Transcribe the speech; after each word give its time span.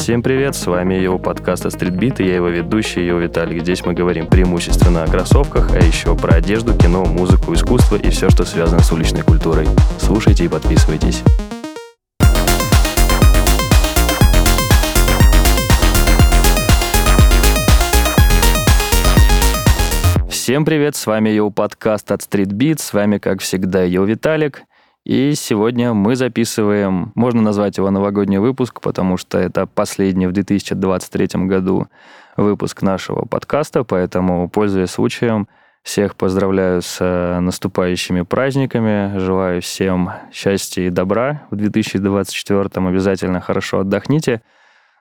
Всем 0.00 0.22
привет, 0.22 0.54
с 0.54 0.66
вами 0.66 0.94
его 0.94 1.18
подкаст 1.18 1.66
Streetbeat, 1.66 2.22
и 2.22 2.26
я 2.26 2.36
его 2.36 2.48
ведущий, 2.48 3.06
его 3.06 3.18
Виталик. 3.18 3.60
Здесь 3.60 3.84
мы 3.84 3.92
говорим 3.92 4.26
преимущественно 4.26 5.04
о 5.04 5.06
кроссовках, 5.06 5.72
а 5.72 5.78
еще 5.78 6.16
про 6.16 6.36
одежду, 6.36 6.72
кино, 6.72 7.04
музыку, 7.04 7.52
искусство 7.52 7.96
и 7.96 8.08
все, 8.08 8.30
что 8.30 8.46
связано 8.46 8.80
с 8.80 8.90
уличной 8.92 9.20
культурой. 9.20 9.68
Слушайте 9.98 10.46
и 10.46 10.48
подписывайтесь. 10.48 11.22
Всем 20.30 20.64
привет, 20.64 20.96
с 20.96 21.06
вами 21.06 21.28
его 21.28 21.50
подкаст 21.50 22.10
от 22.10 22.22
Street 22.22 22.48
Beat, 22.48 22.80
с 22.80 22.94
вами, 22.94 23.18
как 23.18 23.42
всегда, 23.42 23.82
его 23.82 24.06
Виталик. 24.06 24.62
И 25.04 25.34
сегодня 25.34 25.94
мы 25.94 26.14
записываем, 26.14 27.12
можно 27.14 27.40
назвать 27.40 27.78
его 27.78 27.90
новогодний 27.90 28.38
выпуск, 28.38 28.80
потому 28.82 29.16
что 29.16 29.38
это 29.38 29.66
последний 29.66 30.26
в 30.26 30.32
2023 30.32 31.46
году 31.46 31.88
выпуск 32.36 32.82
нашего 32.82 33.24
подкаста, 33.24 33.82
поэтому, 33.82 34.48
пользуясь 34.50 34.90
случаем, 34.90 35.48
всех 35.82 36.16
поздравляю 36.16 36.82
с 36.82 36.98
э, 37.00 37.40
наступающими 37.40 38.22
праздниками, 38.22 39.18
желаю 39.18 39.62
всем 39.62 40.10
счастья 40.30 40.82
и 40.82 40.90
добра 40.90 41.46
в 41.50 41.56
2024, 41.56 42.86
обязательно 42.86 43.40
хорошо 43.40 43.80
отдохните. 43.80 44.42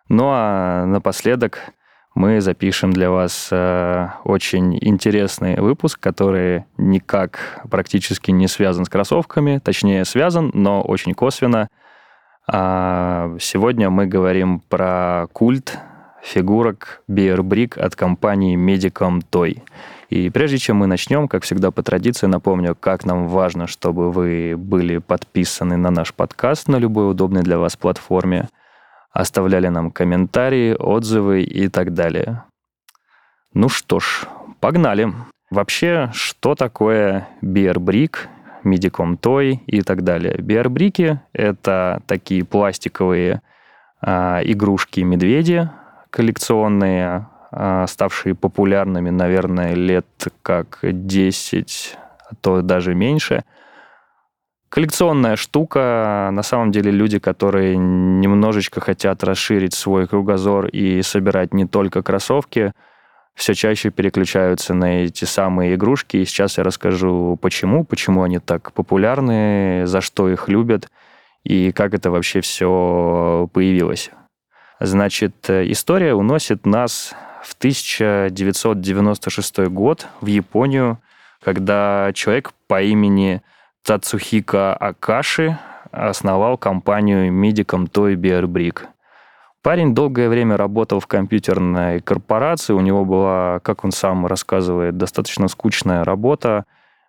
Ну 0.07 0.29
а 0.29 0.85
напоследок 0.85 1.73
мы 2.19 2.41
запишем 2.41 2.91
для 2.91 3.11
вас 3.11 3.47
э, 3.49 4.09
очень 4.25 4.77
интересный 4.81 5.55
выпуск, 5.55 6.01
который 6.01 6.65
никак 6.77 7.61
практически 7.71 8.31
не 8.31 8.49
связан 8.49 8.83
с 8.83 8.89
кроссовками, 8.89 9.61
точнее 9.63 10.03
связан, 10.03 10.51
но 10.53 10.81
очень 10.81 11.13
косвенно. 11.13 11.69
А 12.45 13.37
сегодня 13.39 13.89
мы 13.89 14.05
говорим 14.05 14.59
про 14.59 15.27
культ 15.31 15.79
фигурок 16.21 17.03
Brick 17.07 17.79
от 17.79 17.95
компании 17.95 18.57
Medicom 18.57 19.21
Toy. 19.31 19.61
И 20.09 20.29
прежде 20.29 20.57
чем 20.57 20.75
мы 20.75 20.87
начнем, 20.87 21.29
как 21.29 21.43
всегда 21.43 21.71
по 21.71 21.83
традиции, 21.83 22.27
напомню, 22.27 22.75
как 22.77 23.05
нам 23.05 23.29
важно, 23.29 23.65
чтобы 23.65 24.11
вы 24.11 24.55
были 24.57 24.97
подписаны 24.97 25.77
на 25.77 25.89
наш 25.89 26.13
подкаст 26.13 26.67
на 26.67 26.75
любой 26.75 27.09
удобной 27.09 27.43
для 27.43 27.57
вас 27.57 27.77
платформе 27.77 28.49
оставляли 29.11 29.67
нам 29.67 29.91
комментарии, 29.91 30.75
отзывы 30.77 31.43
и 31.43 31.67
так 31.67 31.93
далее. 31.93 32.43
Ну 33.53 33.69
что 33.69 33.99
ж, 33.99 34.27
погнали. 34.59 35.11
Вообще, 35.49 36.11
что 36.13 36.53
такое 36.53 37.27
BR-брик, 37.41 38.29
Midicom 38.63 39.19
Toy 39.19 39.59
и 39.65 39.81
так 39.81 40.03
далее? 40.03 40.35
BR-брики— 40.35 41.19
это 41.33 42.01
такие 42.05 42.45
пластиковые 42.45 43.41
а, 44.01 44.41
игрушки-медведи 44.43 45.69
коллекционные, 46.11 47.27
а, 47.51 47.87
ставшие 47.87 48.35
популярными, 48.35 49.09
наверное, 49.09 49.73
лет 49.73 50.05
как 50.43 50.79
10, 50.83 51.97
а 52.29 52.35
то 52.35 52.61
даже 52.61 52.93
меньше— 52.93 53.43
Коллекционная 54.69 55.35
штука. 55.35 56.29
На 56.31 56.43
самом 56.43 56.71
деле 56.71 56.91
люди, 56.91 57.19
которые 57.19 57.75
немножечко 57.75 58.79
хотят 58.79 59.23
расширить 59.23 59.73
свой 59.73 60.07
кругозор 60.07 60.67
и 60.67 61.01
собирать 61.01 61.53
не 61.53 61.65
только 61.65 62.03
кроссовки, 62.03 62.71
все 63.33 63.55
чаще 63.55 63.89
переключаются 63.89 64.73
на 64.73 65.05
эти 65.05 65.25
самые 65.25 65.75
игрушки. 65.75 66.17
И 66.17 66.25
сейчас 66.25 66.59
я 66.59 66.63
расскажу, 66.63 67.37
почему, 67.41 67.83
почему 67.83 68.23
они 68.23 68.39
так 68.39 68.71
популярны, 68.73 69.83
за 69.85 70.01
что 70.01 70.29
их 70.29 70.49
любят 70.49 70.89
и 71.43 71.71
как 71.71 71.93
это 71.93 72.09
вообще 72.11 72.41
все 72.41 73.49
появилось. 73.53 74.11
Значит, 74.79 75.49
история 75.49 76.13
уносит 76.13 76.65
нас 76.65 77.13
в 77.43 77.53
1996 77.55 79.59
год 79.69 80.07
в 80.21 80.27
Японию, 80.27 80.99
когда 81.43 82.11
человек 82.13 82.51
по 82.67 82.81
имени 82.81 83.41
Тацухика 83.85 84.73
Акаши 84.73 85.57
основал 85.91 86.57
компанию 86.57 87.31
Midicom 87.31 87.89
Toy 87.89 88.15
Bear 88.15 88.43
Brick. 88.43 88.81
Парень 89.61 89.93
долгое 89.93 90.29
время 90.29 90.55
работал 90.55 90.99
в 90.99 91.07
компьютерной 91.07 91.99
корпорации, 91.99 92.73
у 92.73 92.79
него 92.79 93.03
была, 93.03 93.59
как 93.59 93.83
он 93.83 93.91
сам 93.91 94.25
рассказывает, 94.25 94.97
достаточно 94.97 95.49
скучная 95.49 96.05
работа 96.05 96.65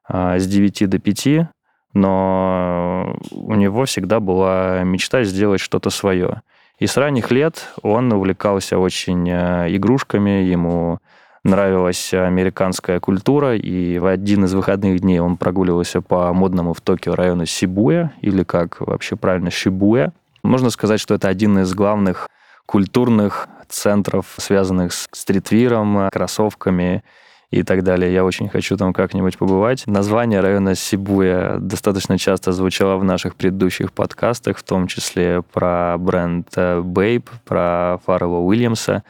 а, 0.08 0.36
с 0.38 0.46
9 0.48 0.88
до 0.90 0.98
5, 0.98 1.48
но 1.94 3.16
у 3.30 3.54
него 3.54 3.84
всегда 3.84 4.18
была 4.18 4.82
мечта 4.82 5.22
сделать 5.22 5.60
что-то 5.60 5.90
свое. 5.90 6.42
И 6.78 6.86
с 6.86 6.96
ранних 6.96 7.30
лет 7.30 7.68
он 7.82 8.12
увлекался 8.12 8.78
очень 8.78 9.30
а, 9.30 9.66
игрушками, 9.68 10.42
ему 10.42 10.98
нравилась 11.44 12.12
американская 12.12 13.00
культура, 13.00 13.56
и 13.56 13.98
в 13.98 14.06
один 14.06 14.44
из 14.44 14.54
выходных 14.54 15.00
дней 15.00 15.20
он 15.20 15.36
прогуливался 15.36 16.00
по 16.00 16.32
модному 16.32 16.74
в 16.74 16.80
Токио 16.80 17.14
району 17.14 17.46
Сибуя, 17.46 18.12
или 18.20 18.42
как 18.42 18.80
вообще 18.80 19.16
правильно, 19.16 19.50
Шибуя. 19.50 20.12
Можно 20.42 20.70
сказать, 20.70 21.00
что 21.00 21.14
это 21.14 21.28
один 21.28 21.58
из 21.58 21.74
главных 21.74 22.28
культурных 22.66 23.48
центров, 23.68 24.26
связанных 24.36 24.92
с 24.92 25.08
стритвиром, 25.12 26.08
кроссовками 26.10 27.02
и 27.50 27.62
так 27.62 27.82
далее. 27.82 28.12
Я 28.12 28.24
очень 28.24 28.48
хочу 28.48 28.76
там 28.76 28.92
как-нибудь 28.92 29.36
побывать. 29.36 29.86
Название 29.86 30.40
района 30.40 30.74
Сибуя 30.74 31.58
достаточно 31.58 32.16
часто 32.16 32.52
звучало 32.52 32.96
в 32.96 33.04
наших 33.04 33.34
предыдущих 33.34 33.92
подкастах, 33.92 34.58
в 34.58 34.62
том 34.62 34.86
числе 34.86 35.42
про 35.42 35.96
бренд 35.98 36.46
Babe, 36.56 37.28
про 37.44 37.98
Фаррелла 38.06 38.38
Уильямса. 38.38 39.02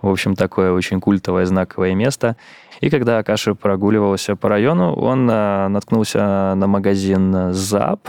В 0.00 0.08
общем, 0.08 0.36
такое 0.36 0.72
очень 0.72 1.00
культовое, 1.00 1.46
знаковое 1.46 1.94
место. 1.94 2.36
И 2.80 2.90
когда 2.90 3.18
Акаша 3.18 3.54
прогуливался 3.54 4.36
по 4.36 4.48
району, 4.48 4.94
он 4.94 5.28
а, 5.30 5.68
наткнулся 5.68 6.54
на 6.54 6.66
магазин 6.66 7.34
ZAP. 7.50 8.00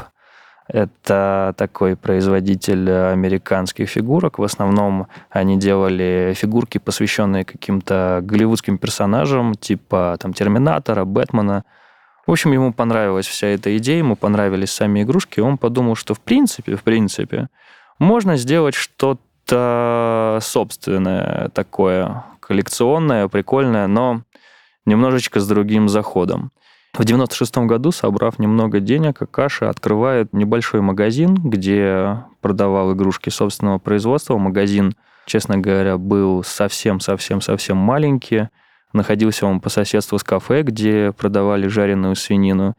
Это 0.67 1.55
такой 1.57 1.95
производитель 1.95 2.91
американских 2.91 3.89
фигурок. 3.89 4.38
В 4.38 4.44
основном 4.44 5.07
они 5.31 5.57
делали 5.57 6.33
фигурки, 6.35 6.77
посвященные 6.77 7.44
каким-то 7.44 8.19
голливудским 8.21 8.77
персонажам, 8.77 9.56
типа 9.56 10.16
там 10.19 10.31
Терминатора, 10.33 11.06
Бэтмена. 11.06 11.63
В 12.27 12.31
общем, 12.31 12.51
ему 12.51 12.71
понравилась 12.71 13.25
вся 13.25 13.47
эта 13.47 13.75
идея, 13.77 13.97
ему 13.97 14.16
понравились 14.16 14.69
сами 14.69 15.01
игрушки. 15.01 15.39
Он 15.39 15.57
подумал, 15.57 15.95
что 15.95 16.13
в 16.13 16.19
принципе, 16.19 16.75
в 16.75 16.83
принципе, 16.83 17.50
можно 17.97 18.38
сделать 18.38 18.75
что-то 18.75 19.21
что-то 19.50 20.40
собственное 20.42 21.50
такое, 21.50 22.24
коллекционное, 22.40 23.28
прикольное, 23.28 23.88
но 23.88 24.22
немножечко 24.86 25.40
с 25.40 25.48
другим 25.48 25.90
заходом. 25.90 26.52
В 26.94 27.04
96 27.04 27.58
году, 27.60 27.92
собрав 27.92 28.38
немного 28.40 28.80
денег, 28.80 29.22
Акаша 29.22 29.70
открывает 29.70 30.34
небольшой 30.34 30.82
магазин, 30.82 31.34
где 31.36 32.24
продавал 32.42 32.94
игрушки 32.94 33.30
собственного 33.30 33.80
производства. 33.80 34.38
Магазин, 34.38 34.94
честно 35.26 35.58
говоря, 35.58 35.98
был 35.98 36.44
совсем-совсем-совсем 36.44 37.78
маленький. 37.78 38.50
Находился 38.94 39.48
он 39.48 39.62
по 39.62 39.70
соседству 39.70 40.18
с 40.20 40.24
кафе, 40.24 40.62
где 40.62 41.12
продавали 41.12 41.68
жареную 41.68 42.16
свинину. 42.16 42.76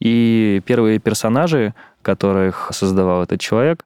И 0.00 0.62
первые 0.66 0.98
персонажи, 0.98 1.74
которых 2.00 2.70
создавал 2.72 3.22
этот 3.22 3.38
человек 3.40 3.84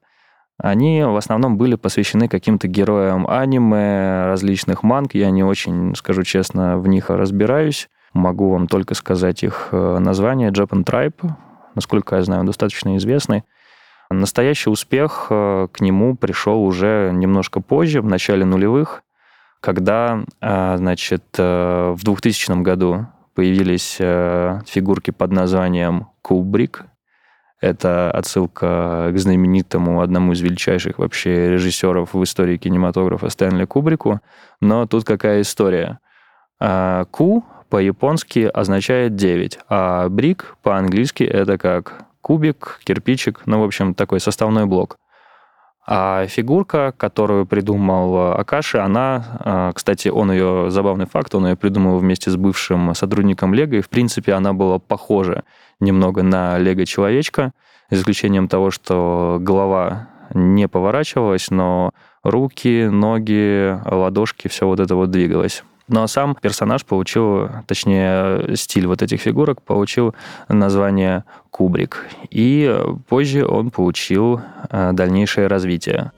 они 0.61 1.03
в 1.03 1.15
основном 1.15 1.57
были 1.57 1.75
посвящены 1.75 2.27
каким-то 2.27 2.67
героям 2.67 3.27
аниме, 3.27 4.25
различных 4.27 4.83
манг. 4.83 5.15
Я 5.15 5.31
не 5.31 5.43
очень, 5.43 5.95
скажу 5.95 6.23
честно, 6.23 6.77
в 6.77 6.87
них 6.87 7.09
разбираюсь. 7.09 7.89
Могу 8.13 8.51
вам 8.51 8.67
только 8.67 8.93
сказать 8.93 9.41
их 9.43 9.69
э, 9.71 9.97
название. 9.97 10.51
Japan 10.51 10.83
Tribe, 10.83 11.31
насколько 11.73 12.17
я 12.17 12.21
знаю, 12.21 12.43
достаточно 12.43 12.95
известный. 12.97 13.43
Настоящий 14.11 14.69
успех 14.69 15.27
э, 15.31 15.67
к 15.71 15.81
нему 15.81 16.15
пришел 16.15 16.63
уже 16.63 17.11
немножко 17.11 17.59
позже, 17.59 18.01
в 18.01 18.05
начале 18.05 18.45
нулевых, 18.45 19.01
когда, 19.61 20.23
э, 20.41 20.77
значит, 20.77 21.23
в 21.37 21.99
2000 22.03 22.61
году 22.61 23.07
появились 23.33 23.95
фигурки 23.95 25.11
под 25.11 25.31
названием 25.31 26.07
Kubrick, 26.23 26.81
это 27.61 28.11
отсылка 28.11 29.11
к 29.13 29.17
знаменитому, 29.17 30.01
одному 30.01 30.33
из 30.33 30.41
величайших 30.41 30.97
вообще 30.97 31.51
режиссеров 31.51 32.13
в 32.13 32.23
истории 32.23 32.57
кинематографа 32.57 33.29
Стэнли 33.29 33.65
Кубрику. 33.65 34.19
Но 34.59 34.87
тут 34.87 35.05
какая 35.05 35.41
история. 35.41 35.99
А, 36.59 37.05
ку 37.05 37.45
по-японски 37.69 38.49
означает 38.53 39.15
9, 39.15 39.59
а 39.69 40.09
брик 40.09 40.57
по-английски 40.61 41.23
это 41.23 41.57
как 41.57 42.03
кубик, 42.21 42.79
кирпичик, 42.83 43.41
ну, 43.45 43.61
в 43.61 43.63
общем, 43.63 43.93
такой 43.93 44.19
составной 44.19 44.65
блок. 44.65 44.97
А 45.85 46.27
фигурка, 46.27 46.93
которую 46.95 47.45
придумал 47.45 48.33
Акаши, 48.39 48.77
она, 48.77 49.39
а, 49.39 49.73
кстати, 49.73 50.09
он 50.09 50.31
ее, 50.31 50.69
забавный 50.69 51.07
факт, 51.07 51.33
он 51.33 51.47
ее 51.47 51.55
придумал 51.55 51.97
вместе 51.97 52.29
с 52.29 52.35
бывшим 52.35 52.93
сотрудником 52.93 53.53
Лего, 53.53 53.75
и, 53.75 53.81
в 53.81 53.89
принципе, 53.89 54.33
она 54.33 54.53
была 54.53 54.77
похожа 54.77 55.43
немного 55.79 56.21
на 56.21 56.59
Лего-человечка, 56.59 57.51
за 57.89 57.99
исключением 57.99 58.47
того, 58.47 58.69
что 58.69 59.37
голова 59.41 60.09
не 60.33 60.67
поворачивалась, 60.67 61.49
но 61.49 61.91
руки, 62.23 62.85
ноги, 62.85 63.77
ладошки, 63.85 64.47
все 64.47 64.67
вот 64.67 64.79
это 64.79 64.95
вот 64.95 65.09
двигалось. 65.09 65.63
Но 65.91 66.07
сам 66.07 66.35
персонаж 66.35 66.85
получил, 66.85 67.49
точнее, 67.67 68.55
стиль 68.55 68.87
вот 68.87 69.01
этих 69.01 69.19
фигурок 69.19 69.61
получил 69.61 70.15
название 70.47 71.25
Кубрик. 71.49 72.05
И 72.29 72.81
позже 73.09 73.45
он 73.45 73.71
получил 73.71 74.39
э, 74.69 74.91
дальнейшее 74.93 75.47
развитие. 75.47 76.13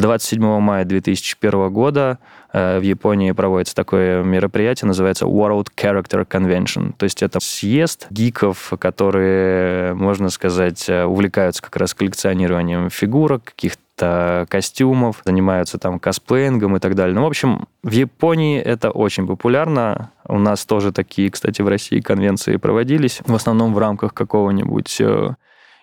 27 0.00 0.60
мая 0.60 0.84
2001 0.84 1.72
года 1.72 2.18
э, 2.52 2.78
в 2.78 2.82
Японии 2.82 3.32
проводится 3.32 3.74
такое 3.74 4.22
мероприятие, 4.22 4.88
называется 4.88 5.26
World 5.26 5.68
Character 5.76 6.26
Convention. 6.26 6.94
То 6.96 7.04
есть 7.04 7.22
это 7.22 7.40
съезд 7.40 8.06
гиков, 8.10 8.72
которые, 8.78 9.94
можно 9.94 10.30
сказать, 10.30 10.88
э, 10.88 11.04
увлекаются 11.04 11.62
как 11.62 11.76
раз 11.76 11.94
коллекционированием 11.94 12.90
фигурок, 12.90 13.44
каких-то 13.44 14.46
костюмов, 14.48 15.22
занимаются 15.24 15.78
там 15.78 16.00
косплеингом 16.00 16.76
и 16.76 16.80
так 16.80 16.96
далее. 16.96 17.14
Ну, 17.14 17.22
в 17.22 17.26
общем, 17.28 17.68
в 17.82 17.92
Японии 17.92 18.60
это 18.60 18.90
очень 18.90 19.26
популярно. 19.26 20.10
У 20.26 20.38
нас 20.38 20.64
тоже 20.64 20.92
такие, 20.92 21.30
кстати, 21.30 21.62
в 21.62 21.68
России 21.68 22.00
конвенции 22.00 22.56
проводились, 22.56 23.20
в 23.24 23.34
основном 23.34 23.72
в 23.72 23.78
рамках 23.78 24.12
какого-нибудь 24.14 24.96
э, 25.00 25.34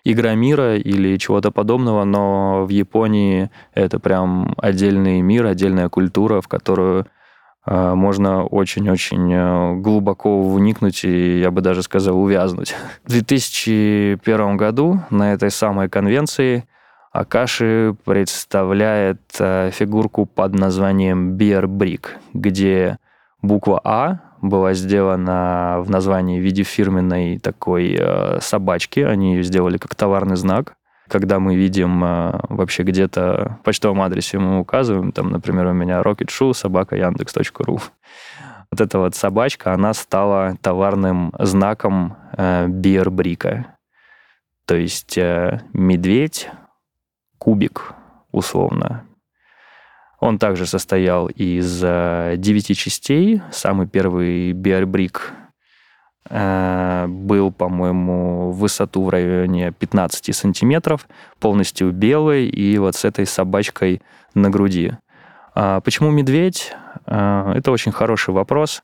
игра 0.04 0.36
мира 0.36 0.78
или 0.78 1.18
чего-то 1.18 1.52
подобного, 1.52 2.04
но 2.04 2.66
в 2.66 2.70
Японии 2.70 3.52
это 3.74 4.00
прям 4.00 4.54
отдельный 4.58 5.22
мир, 5.22 5.46
отдельная 5.46 5.90
культура, 5.90 6.42
в 6.42 6.48
которую 6.48 7.06
э, 7.66 7.94
можно 7.94 8.44
очень-очень 8.44 9.34
э, 9.34 9.76
глубоко 9.82 10.42
вникнуть 10.42 11.04
и, 11.04 11.40
я 11.40 11.52
бы 11.52 11.62
даже 11.62 11.84
сказал, 11.84 12.20
увязнуть. 12.20 12.76
В 13.06 13.10
2001 13.10 14.58
году 14.58 15.02
на 15.10 15.34
этой 15.34 15.52
самой 15.52 15.90
конвенции 15.90 16.66
Акаши 17.12 17.96
представляет 18.06 19.22
э, 19.40 19.70
фигурку 19.72 20.26
под 20.26 20.54
названием 20.56 21.36
Bear 21.36 21.66
Brick, 21.66 22.08
где 22.34 22.98
буква 23.42 23.82
А 23.84 24.31
была 24.42 24.74
сделана 24.74 25.78
в 25.82 25.90
названии 25.90 26.40
в 26.40 26.44
виде 26.44 26.64
фирменной 26.64 27.40
такой 27.40 27.96
э, 27.98 28.40
собачки. 28.42 29.00
Они 29.00 29.36
ее 29.36 29.44
сделали 29.44 29.78
как 29.78 29.96
товарный 29.96 30.36
знак. 30.36 30.76
Когда 31.08 31.40
мы 31.40 31.56
видим 31.56 32.04
э, 32.04 32.40
вообще 32.50 32.84
где-то 32.84 33.58
в 33.60 33.64
почтовом 33.64 34.02
адресе 34.02 34.40
мы 34.40 34.60
указываем, 34.60 35.12
там, 35.12 35.30
например, 35.30 35.68
у 35.68 35.74
меня 35.74 36.02
Rocket 36.02 36.30
Shoe, 36.30 36.54
собака 36.54 36.96
Яндекс.ру. 36.96 37.80
Вот 38.72 38.80
эта 38.80 39.00
вот 39.00 39.16
собачка, 39.16 39.74
она 39.74 39.94
стала 39.94 40.56
товарным 40.62 41.34
знаком 41.38 42.16
э, 42.38 42.68
Биербрика. 42.68 43.76
То 44.66 44.76
есть 44.76 45.18
э, 45.18 45.62
медведь, 45.74 46.50
кубик, 47.38 47.94
условно, 48.32 49.04
он 50.22 50.38
также 50.38 50.68
состоял 50.68 51.28
из 51.28 51.82
э, 51.84 52.36
девяти 52.38 52.76
частей. 52.76 53.42
Самый 53.52 53.88
первый 53.88 54.54
биарбрик 54.54 55.34
э, 56.30 57.08
был, 57.08 57.52
по-моему, 57.52 58.52
высоту 58.52 59.04
в 59.04 59.10
районе 59.10 59.72
15 59.72 60.34
сантиметров, 60.36 61.08
полностью 61.40 61.92
белый 61.92 62.48
и 62.48 62.78
вот 62.78 62.96
с 62.96 63.04
этой 63.04 63.26
собачкой 63.26 64.04
на 64.36 64.52
груди. 64.52 64.94
А 65.56 65.82
почему 65.82 66.12
медведь? 66.12 66.72
Э, 67.08 67.54
это 67.56 67.72
очень 67.72 67.92
хороший 67.92 68.32
вопрос. 68.32 68.84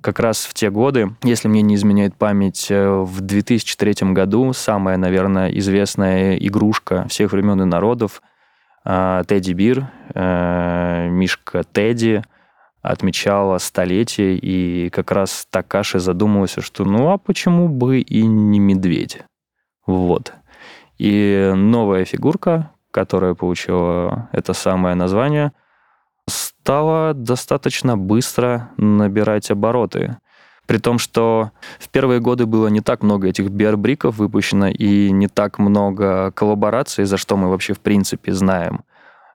Как 0.00 0.18
раз 0.18 0.46
в 0.46 0.54
те 0.54 0.70
годы, 0.70 1.14
если 1.22 1.48
мне 1.48 1.60
не 1.60 1.74
изменяет 1.74 2.14
память, 2.16 2.68
в 2.70 3.20
2003 3.20 4.12
году 4.12 4.54
самая, 4.54 4.96
наверное, 4.96 5.50
известная 5.50 6.38
игрушка 6.38 7.06
всех 7.10 7.32
времен 7.32 7.60
и 7.60 7.66
народов 7.66 8.22
Тедди 8.84 9.52
Бир, 9.52 9.90
э, 10.14 11.08
Мишка 11.10 11.64
Тедди, 11.64 12.22
отмечала 12.82 13.58
столетие, 13.58 14.36
и 14.36 14.88
как 14.90 15.12
раз 15.12 15.46
Такаши 15.50 15.98
задумался, 15.98 16.62
что 16.62 16.84
ну 16.84 17.10
а 17.10 17.18
почему 17.18 17.68
бы 17.68 18.00
и 18.00 18.26
не 18.26 18.58
медведь? 18.58 19.18
Вот. 19.86 20.32
И 20.98 21.52
новая 21.54 22.04
фигурка, 22.04 22.70
которая 22.90 23.34
получила 23.34 24.28
это 24.32 24.52
самое 24.54 24.94
название, 24.94 25.52
стала 26.26 27.14
достаточно 27.14 27.96
быстро 27.98 28.70
набирать 28.76 29.50
обороты. 29.50 30.18
При 30.66 30.78
том, 30.78 30.98
что 30.98 31.50
в 31.78 31.88
первые 31.88 32.20
годы 32.20 32.46
было 32.46 32.68
не 32.68 32.80
так 32.80 33.02
много 33.02 33.28
этих 33.28 33.50
биарбриков 33.50 34.16
выпущено 34.16 34.68
и 34.68 35.10
не 35.10 35.26
так 35.26 35.58
много 35.58 36.30
коллабораций, 36.32 37.04
за 37.04 37.16
что 37.16 37.36
мы 37.36 37.48
вообще 37.48 37.72
в 37.72 37.80
принципе 37.80 38.32
знаем 38.32 38.84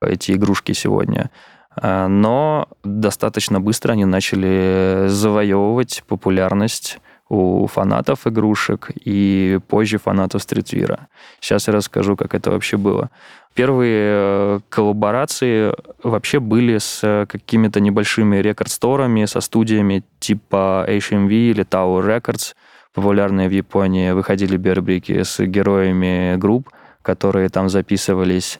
эти 0.01 0.31
игрушки 0.31 0.71
сегодня. 0.71 1.29
А, 1.75 2.07
но 2.07 2.69
достаточно 2.83 3.59
быстро 3.59 3.93
они 3.93 4.05
начали 4.05 5.05
завоевывать 5.07 6.03
популярность 6.07 6.99
у 7.27 7.65
фанатов 7.67 8.27
игрушек 8.27 8.91
и 9.03 9.59
позже 9.67 9.97
фанатов 9.97 10.43
стритвира. 10.43 11.07
Сейчас 11.39 11.67
я 11.67 11.73
расскажу, 11.73 12.15
как 12.15 12.35
это 12.35 12.51
вообще 12.51 12.77
было. 12.77 13.09
Первые 13.55 14.09
э, 14.11 14.59
коллаборации 14.67 15.73
вообще 16.03 16.41
были 16.41 16.77
с 16.77 17.25
какими-то 17.29 17.79
небольшими 17.79 18.35
рекорд-сторами, 18.35 19.23
со 19.23 19.39
студиями 19.39 20.03
типа 20.19 20.85
HMV 20.89 21.29
или 21.29 21.63
Tower 21.63 22.05
Records, 22.05 22.53
популярные 22.93 23.47
в 23.47 23.53
Японии. 23.53 24.11
Выходили 24.11 24.57
бербрики 24.57 25.23
с 25.23 25.39
героями 25.39 26.35
групп, 26.35 26.69
которые 27.01 27.47
там 27.47 27.69
записывались. 27.69 28.59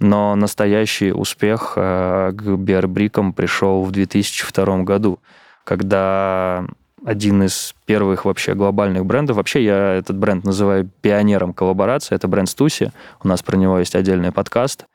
Но 0.00 0.34
настоящий 0.36 1.12
успех 1.12 1.74
э, 1.76 2.32
к 2.32 2.42
Бербрикам 2.56 3.34
пришел 3.34 3.84
в 3.84 3.90
2002 3.90 4.84
году, 4.84 5.20
когда 5.64 6.64
один 7.04 7.42
из 7.42 7.74
первых 7.84 8.24
вообще 8.24 8.54
глобальных 8.54 9.04
брендов. 9.04 9.36
Вообще 9.36 9.62
я 9.62 9.94
этот 9.94 10.16
бренд 10.16 10.44
называю 10.44 10.88
пионером 11.02 11.52
коллаборации. 11.52 12.14
Это 12.14 12.28
бренд 12.28 12.48
Стуси. 12.48 12.92
У 13.22 13.28
нас 13.28 13.42
про 13.42 13.56
него 13.56 13.78
есть 13.78 13.94
отдельный 13.94 14.32
подкаст. 14.32 14.86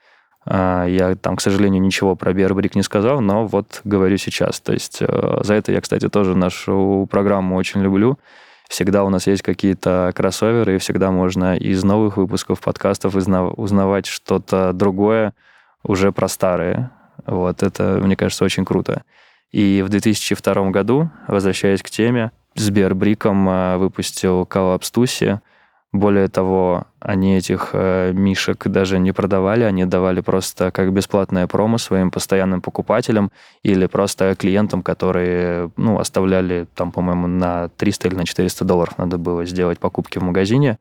А, 0.45 0.85
я 0.85 1.15
там, 1.15 1.35
к 1.35 1.41
сожалению, 1.41 1.81
ничего 1.81 2.15
про 2.15 2.33
Бербрик 2.33 2.75
не 2.75 2.83
сказал, 2.83 3.21
но 3.21 3.45
вот 3.45 3.81
говорю 3.83 4.17
сейчас. 4.17 4.59
То 4.59 4.73
есть 4.73 4.97
э, 5.01 5.41
за 5.43 5.53
это 5.53 5.71
я, 5.71 5.81
кстати, 5.81 6.09
тоже 6.09 6.35
нашу 6.35 7.07
программу 7.11 7.55
очень 7.55 7.81
люблю. 7.81 8.17
Всегда 8.69 9.03
у 9.03 9.09
нас 9.09 9.27
есть 9.27 9.41
какие-то 9.41 10.11
кроссоверы, 10.15 10.75
и 10.75 10.79
всегда 10.79 11.11
можно 11.11 11.57
из 11.57 11.83
новых 11.83 12.17
выпусков 12.17 12.59
подкастов 12.59 13.15
узнавать 13.15 14.05
что-то 14.05 14.73
другое 14.73 15.33
уже 15.83 16.11
про 16.11 16.27
старые. 16.27 16.91
Вот 17.25 17.63
это, 17.63 17.99
мне 18.01 18.15
кажется, 18.15 18.45
очень 18.45 18.65
круто. 18.65 19.03
И 19.51 19.81
в 19.81 19.89
2002 19.89 20.69
году, 20.69 21.09
возвращаясь 21.27 21.81
к 21.81 21.89
теме, 21.89 22.31
Сбербриком 22.55 23.49
э, 23.49 23.77
выпустил 23.77 24.43
Call 24.43 24.77
Up 24.77 25.39
Более 25.91 26.27
того, 26.27 26.85
они 26.99 27.37
этих 27.37 27.69
э, 27.73 28.11
мишек 28.13 28.67
даже 28.67 28.99
не 28.99 29.11
продавали, 29.11 29.63
они 29.63 29.85
давали 29.85 30.21
просто 30.21 30.71
как 30.71 30.91
бесплатное 30.93 31.47
промо 31.47 31.77
своим 31.77 32.11
постоянным 32.11 32.61
покупателям 32.61 33.31
или 33.63 33.85
просто 33.87 34.35
клиентам, 34.35 34.83
которые 34.83 35.71
ну, 35.77 35.99
оставляли 35.99 36.67
там, 36.75 36.91
по-моему, 36.91 37.27
на 37.27 37.69
300 37.69 38.07
или 38.09 38.15
на 38.15 38.25
400 38.25 38.65
долларов 38.65 38.97
надо 38.97 39.17
было 39.17 39.45
сделать 39.45 39.79
покупки 39.79 40.19
в 40.19 40.23
магазине. 40.23 40.79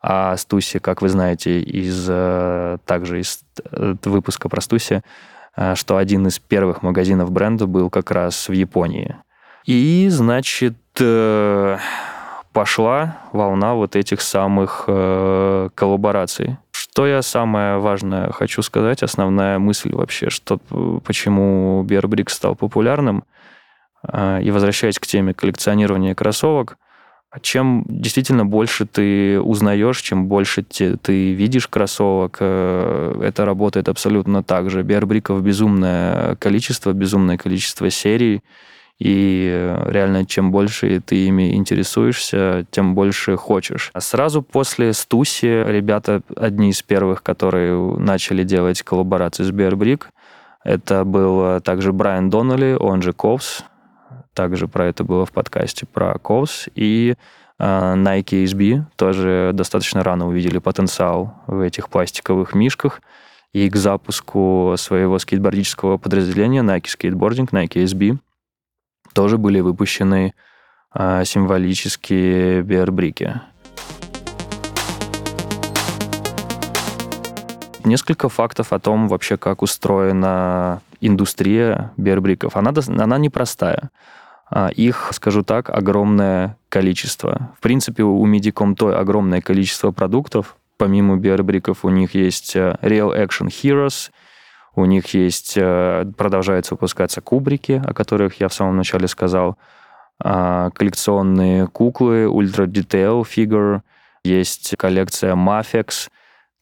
А 0.00 0.36
Стуси, 0.36 0.78
как 0.78 1.02
вы 1.02 1.08
знаете, 1.08 1.60
из, 1.60 2.06
э, 2.08 2.78
также 2.86 3.20
из 3.20 3.40
выпуска 4.04 4.48
про 4.48 4.60
Стуси, 4.60 5.02
что 5.74 5.96
один 5.96 6.26
из 6.26 6.38
первых 6.38 6.82
магазинов 6.82 7.30
бренда 7.30 7.66
был 7.66 7.90
как 7.90 8.10
раз 8.10 8.48
в 8.48 8.52
Японии. 8.52 9.16
И, 9.64 10.08
значит, 10.10 10.76
э, 11.00 11.78
пошла 12.52 13.18
волна 13.32 13.74
вот 13.74 13.96
этих 13.96 14.20
самых 14.20 14.84
э, 14.86 15.68
коллабораций. 15.74 16.56
Что 16.70 17.06
я 17.06 17.22
самое 17.22 17.78
важное 17.78 18.30
хочу 18.32 18.62
сказать, 18.62 19.02
основная 19.02 19.58
мысль 19.58 19.92
вообще, 19.92 20.30
что 20.30 20.58
почему 21.04 21.82
Бербрик 21.82 22.30
стал 22.30 22.54
популярным, 22.54 23.24
и 24.12 24.50
возвращаясь 24.52 24.98
к 24.98 25.06
теме 25.06 25.34
коллекционирования 25.34 26.14
кроссовок– 26.14 26.76
чем 27.42 27.84
действительно 27.88 28.46
больше 28.46 28.86
ты 28.86 29.40
узнаешь, 29.40 30.00
чем 30.00 30.28
больше 30.28 30.62
те, 30.62 30.96
ты 30.96 31.32
видишь 31.32 31.68
кроссовок, 31.68 32.38
э, 32.40 33.20
это 33.22 33.44
работает 33.44 33.88
абсолютно 33.88 34.42
так 34.42 34.70
же. 34.70 34.82
Биарбриков 34.82 35.42
безумное 35.42 36.36
количество, 36.36 36.92
безумное 36.92 37.36
количество 37.36 37.90
серий, 37.90 38.42
и 38.98 39.76
реально 39.86 40.24
чем 40.24 40.50
больше 40.50 41.00
ты 41.00 41.26
ими 41.26 41.54
интересуешься, 41.54 42.66
тем 42.70 42.94
больше 42.94 43.36
хочешь. 43.36 43.90
А 43.92 44.00
сразу 44.00 44.42
после 44.42 44.94
Стуси 44.94 45.64
ребята, 45.70 46.22
одни 46.34 46.70
из 46.70 46.82
первых, 46.82 47.22
которые 47.22 47.96
начали 47.98 48.42
делать 48.42 48.82
коллаборации 48.82 49.44
с 49.44 49.50
Биарбрик, 49.50 50.10
это 50.64 51.04
был 51.04 51.60
также 51.60 51.92
Брайан 51.92 52.30
Доннелли, 52.30 52.76
он 52.78 53.02
же 53.02 53.12
Ковс, 53.12 53.64
также 54.38 54.68
про 54.68 54.86
это 54.86 55.02
было 55.02 55.26
в 55.26 55.32
подкасте 55.32 55.84
про 55.84 56.16
Ковс. 56.16 56.68
И 56.76 57.16
А, 57.58 57.96
Nike 57.96 58.44
SB 58.44 58.84
тоже 58.94 59.50
достаточно 59.52 60.04
рано 60.04 60.28
увидели 60.28 60.58
потенциал 60.58 61.34
в 61.48 61.58
этих 61.58 61.88
пластиковых 61.88 62.54
мишках. 62.54 63.02
И 63.52 63.68
к 63.68 63.74
запуску 63.74 64.76
своего 64.78 65.18
скейтбордического 65.18 65.96
подразделения 65.96 66.62
Nike 66.62 66.84
Skateboarding, 66.84 67.50
Nike 67.50 67.82
SB, 67.82 68.18
тоже 69.12 69.38
были 69.38 69.58
выпущены 69.58 70.34
а, 70.92 71.24
символические 71.24 72.62
биарбрики. 72.62 73.40
Несколько 77.82 78.28
фактов 78.28 78.72
о 78.72 78.78
том 78.78 79.08
вообще, 79.08 79.36
как 79.36 79.62
устроена 79.62 80.80
индустрия 81.00 81.90
биарбриков. 81.96 82.56
Она, 82.56 82.72
она 82.86 83.18
непростая. 83.18 83.90
А, 84.50 84.68
их, 84.68 85.10
скажу 85.12 85.42
так, 85.42 85.68
огромное 85.70 86.56
количество. 86.68 87.52
В 87.58 87.60
принципе, 87.60 88.02
у 88.02 88.26
Medicom 88.26 88.74
Toy 88.74 88.92
огромное 88.92 89.40
количество 89.40 89.90
продуктов. 89.90 90.56
Помимо 90.78 91.16
биарбриков 91.16 91.84
у 91.84 91.88
них 91.90 92.14
есть 92.14 92.54
э, 92.56 92.76
Real 92.82 93.14
Action 93.14 93.48
Heroes, 93.48 94.10
у 94.74 94.84
них 94.84 95.12
есть, 95.12 95.54
э, 95.56 96.06
продолжаются 96.16 96.74
выпускаться 96.74 97.20
кубрики, 97.20 97.82
о 97.84 97.92
которых 97.92 98.40
я 98.40 98.48
в 98.48 98.54
самом 98.54 98.76
начале 98.76 99.08
сказал, 99.08 99.58
а, 100.20 100.70
коллекционные 100.70 101.66
куклы, 101.66 102.24
Ultra 102.24 102.66
Detail 102.66 103.22
Figure, 103.22 103.82
есть 104.24 104.74
коллекция 104.76 105.34
Mafex, 105.34 106.08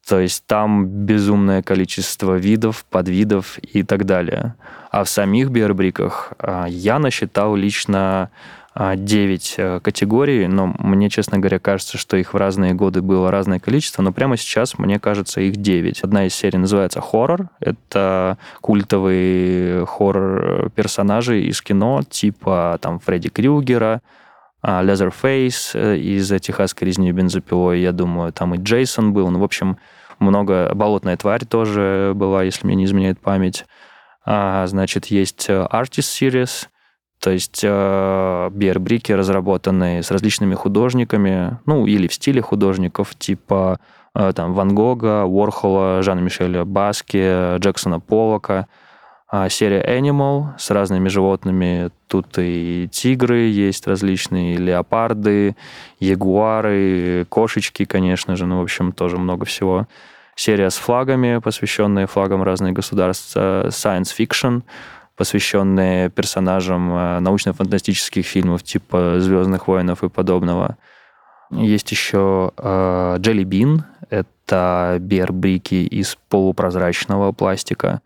то 0.06 0.20
есть 0.20 0.44
там 0.46 0.86
безумное 0.86 1.62
количество 1.62 2.36
видов, 2.36 2.84
подвидов 2.90 3.58
и 3.58 3.82
так 3.82 4.04
далее. 4.04 4.54
А 4.90 5.02
в 5.04 5.08
самих 5.08 5.50
биорбриках 5.50 6.32
а, 6.38 6.66
я 6.66 6.98
насчитал 6.98 7.56
лично 7.56 8.30
9 8.78 9.54
э, 9.56 9.80
категорий, 9.80 10.46
но 10.48 10.74
мне, 10.78 11.08
честно 11.08 11.38
говоря, 11.38 11.58
кажется, 11.58 11.96
что 11.96 12.18
их 12.18 12.34
в 12.34 12.36
разные 12.36 12.74
годы 12.74 13.00
было 13.00 13.30
разное 13.30 13.58
количество, 13.58 14.02
но 14.02 14.12
прямо 14.12 14.36
сейчас, 14.36 14.78
мне 14.78 15.00
кажется, 15.00 15.40
их 15.40 15.56
9. 15.56 16.02
Одна 16.02 16.26
из 16.26 16.34
серий 16.34 16.58
называется 16.58 17.00
«Хоррор». 17.00 17.48
Это 17.58 18.36
культовые 18.60 19.86
хоррор-персонажи 19.86 21.40
из 21.40 21.62
кино, 21.62 22.02
типа 22.08 22.78
там 22.82 22.98
Фредди 22.98 23.30
Крюгера, 23.30 24.02
Лезерфейс 24.66 25.72
э, 25.74 25.96
из 25.96 26.28
«Техасской 26.40 26.88
резни 26.88 27.12
бензопилой», 27.12 27.80
я 27.80 27.92
думаю, 27.92 28.32
там 28.32 28.54
и 28.54 28.58
Джейсон 28.58 29.12
был. 29.12 29.30
Ну, 29.30 29.38
в 29.38 29.44
общем, 29.44 29.78
много... 30.18 30.72
«Болотная 30.74 31.16
тварь» 31.16 31.44
тоже 31.44 32.12
была, 32.16 32.42
если 32.42 32.66
мне 32.66 32.74
не 32.74 32.84
изменяет 32.84 33.20
память. 33.20 33.64
А, 34.24 34.66
значит, 34.66 35.06
есть 35.06 35.46
э, 35.48 35.66
Artist 35.72 36.10
Series, 36.20 36.66
то 37.20 37.30
есть 37.30 37.60
э, 37.62 38.50
биербрики, 38.52 39.12
разработанные 39.12 40.02
с 40.02 40.10
различными 40.10 40.54
художниками, 40.54 41.58
ну, 41.64 41.86
или 41.86 42.08
в 42.08 42.14
стиле 42.14 42.42
художников, 42.42 43.14
типа 43.14 43.78
э, 44.16 44.32
там 44.34 44.52
Ван 44.52 44.74
Гога, 44.74 45.24
Уорхола, 45.24 46.02
Жана 46.02 46.20
Мишеля 46.20 46.64
Баски, 46.64 47.56
Джексона 47.58 48.00
Поллока. 48.00 48.66
А 49.28 49.48
серия 49.48 49.82
Animal 49.82 50.56
с 50.58 50.70
разными 50.70 51.08
животными. 51.08 51.90
Тут 52.06 52.38
и 52.38 52.88
тигры 52.92 53.40
есть 53.48 53.86
различные, 53.86 54.54
и 54.54 54.58
леопарды, 54.58 55.56
ягуары, 55.98 57.26
кошечки, 57.28 57.84
конечно 57.84 58.36
же, 58.36 58.46
ну, 58.46 58.60
в 58.60 58.62
общем, 58.62 58.92
тоже 58.92 59.18
много 59.18 59.44
всего. 59.44 59.88
Серия 60.36 60.70
с 60.70 60.76
флагами, 60.76 61.38
посвященная 61.38 62.06
флагам 62.06 62.42
разных 62.42 62.74
государств. 62.74 63.36
Science 63.36 64.14
Fiction— 64.16 64.62
посвященные 65.16 66.10
персонажам 66.10 66.92
э, 66.92 67.20
научно-фантастических 67.20 68.24
фильмов 68.24 68.62
типа 68.62 69.18
«Звездных 69.18 69.66
воинов» 69.66 70.04
и 70.04 70.08
подобного. 70.08 70.76
Есть 71.50 71.90
еще 71.90 72.52
э, 72.56 73.16
Jelly 73.18 73.44
Bean. 73.44 73.80
Это 74.10 74.98
биарбрики 75.00 75.74
из 75.74 76.16
полупрозрачного 76.28 77.32
пластика. 77.32 78.02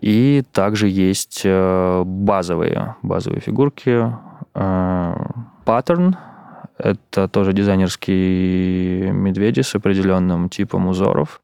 И 0.00 0.42
также 0.52 0.88
есть 0.88 1.42
э, 1.44 2.02
базовые, 2.04 2.96
базовые 3.02 3.40
фигурки. 3.40 4.12
Pattern— 4.54 6.16
это 6.78 7.28
тоже 7.28 7.52
дизайнерские 7.52 9.12
медведи 9.12 9.60
с 9.60 9.74
определенным 9.74 10.48
типом 10.48 10.88
узоров. 10.88 11.42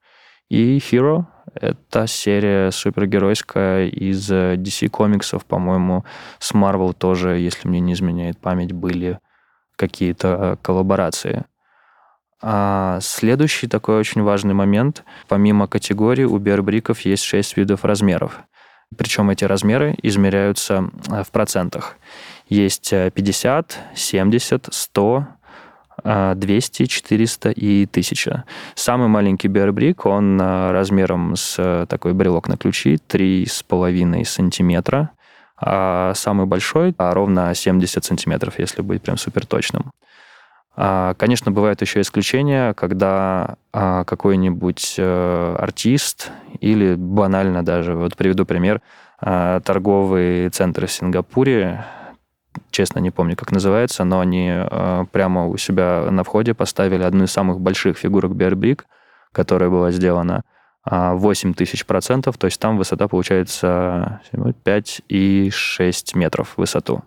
И 0.49 0.79
Hero 0.79 1.27
это 1.55 2.07
серия 2.07 2.71
супергеройская 2.71 3.87
из 3.87 4.31
э, 4.31 4.55
DC 4.57 4.89
комиксов, 4.89 5.45
по-моему, 5.45 6.05
с 6.39 6.55
Marvel 6.55 6.93
тоже, 6.93 7.39
если 7.39 7.69
мне 7.69 7.81
не 7.81 7.93
изменяет 7.95 8.39
память, 8.39 8.73
были 8.73 9.19
какие-то 9.77 10.29
э, 10.29 10.57
коллаборации. 10.63 11.45
А 12.43 12.99
следующий 13.01 13.69
такой 13.69 13.99
очень 13.99 14.23
важный 14.23 14.55
момент. 14.55 15.05
Помимо 15.29 15.69
категорий 15.69 16.27
у 16.27 16.39
биарбриков 16.39 17.01
есть 17.01 17.23
шесть 17.23 17.57
видов 17.57 17.85
размеров. 17.85 18.41
Причем 18.97 19.31
эти 19.31 19.45
размеры 19.45 19.95
измеряются 20.03 20.91
э, 21.11 21.23
в 21.23 21.31
процентах. 21.31 21.97
Есть 22.49 22.91
50, 22.91 23.79
70, 23.95 24.69
100, 24.71 25.27
200, 26.35 26.87
400 26.87 27.51
и 27.51 27.85
1000. 27.85 28.45
Самый 28.75 29.09
маленький 29.09 29.49
биарбрик, 29.49 30.07
он 30.07 30.39
а, 30.41 30.73
размером 30.73 31.37
с 31.37 31.57
э, 31.59 31.87
такой 31.89 32.13
брелок 32.13 32.49
на 32.49 32.57
ключи 32.57 32.99
3,5 33.09 34.25
сантиметра, 34.25 35.11
а 35.57 36.13
самый 36.15 36.47
большой 36.47 36.95
а 36.99 37.15
ровно 37.15 37.55
70 37.55 38.05
сантиметров, 38.05 38.59
если 38.59 38.83
быть 38.83 39.03
прям 39.03 39.17
супер 39.17 39.47
точным. 39.47 39.93
А, 40.75 41.15
конечно, 41.15 41.51
бывают 41.51 41.81
еще 41.83 42.01
исключения, 42.01 42.75
когда 42.75 43.57
какой-нибудь 43.73 44.95
э, 44.99 45.57
артист 45.59 46.31
или 46.61 46.95
банально 46.95 47.65
даже, 47.65 47.95
вот 47.95 48.17
приведу 48.17 48.47
пример, 48.47 48.81
торговый 49.21 50.49
центр 50.49 50.87
в 50.87 50.93
Сингапуре 50.93 51.85
честно 52.73 52.99
не 52.99 53.11
помню, 53.11 53.37
как 53.37 53.53
называется, 53.53 54.03
но 54.03 54.19
они 54.19 54.53
прямо 55.13 55.47
у 55.47 55.57
себя 55.57 56.09
на 56.11 56.25
входе 56.25 56.55
поставили 56.55 57.05
одну 57.05 57.25
из 57.25 57.31
самых 57.31 57.61
больших 57.61 57.99
фигурок 57.99 58.33
Bear 58.33 58.81
которая 59.33 59.71
была 59.71 59.91
сделана 59.91 60.43
8 60.85 61.51
а, 61.51 61.55
тысяч 61.55 61.87
процентов, 61.87 62.37
то 62.39 62.47
есть 62.47 62.61
там 62.61 62.77
высота 62.77 63.09
получается 63.09 64.21
5 64.65 65.03
и 65.09 65.51
6 65.53 66.15
метров 66.17 66.51
в 66.51 66.59
высоту. 66.59 67.03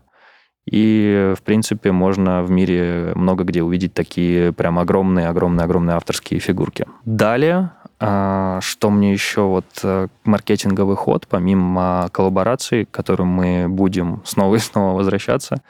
И, 0.69 1.33
в 1.37 1.43
принципе, 1.43 1.91
можно 1.91 2.43
в 2.43 2.49
мире 2.49 3.13
много 3.15 3.43
где 3.43 3.61
увидеть 3.61 3.93
такие 3.93 4.51
прям 4.51 4.79
огромные-огромные-огромные 4.79 5.95
авторские 5.95 6.39
фигурки. 6.39 6.85
Далее 7.05 7.71
а, 7.97 8.59
что 8.61 8.89
мне 8.89 9.13
еще 9.13 9.41
вот 9.41 9.65
э, 9.83 10.07
маркетинговый 10.25 10.97
ход, 10.97 11.27
помимо 11.29 12.09
коллабораций, 12.11 12.85
к 12.85 12.91
которым 12.91 13.27
мы 13.27 13.67
будем 13.69 14.21
снова 14.25 14.55
и 14.55 14.59
снова 14.59 14.97
возвращаться, 14.97 15.61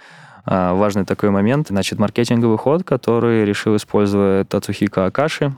а, 0.43 0.73
важный 0.73 1.05
такой 1.05 1.29
момент. 1.29 1.67
Значит, 1.67 1.99
маркетинговый 1.99 2.57
ход, 2.57 2.83
который 2.83 3.45
решил 3.45 3.75
использовать 3.75 4.49
Тацухика 4.49 5.05
Акаши, 5.05 5.53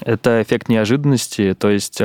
это 0.00 0.40
эффект 0.42 0.68
неожиданности, 0.68 1.54
то 1.54 1.70
есть 1.70 2.00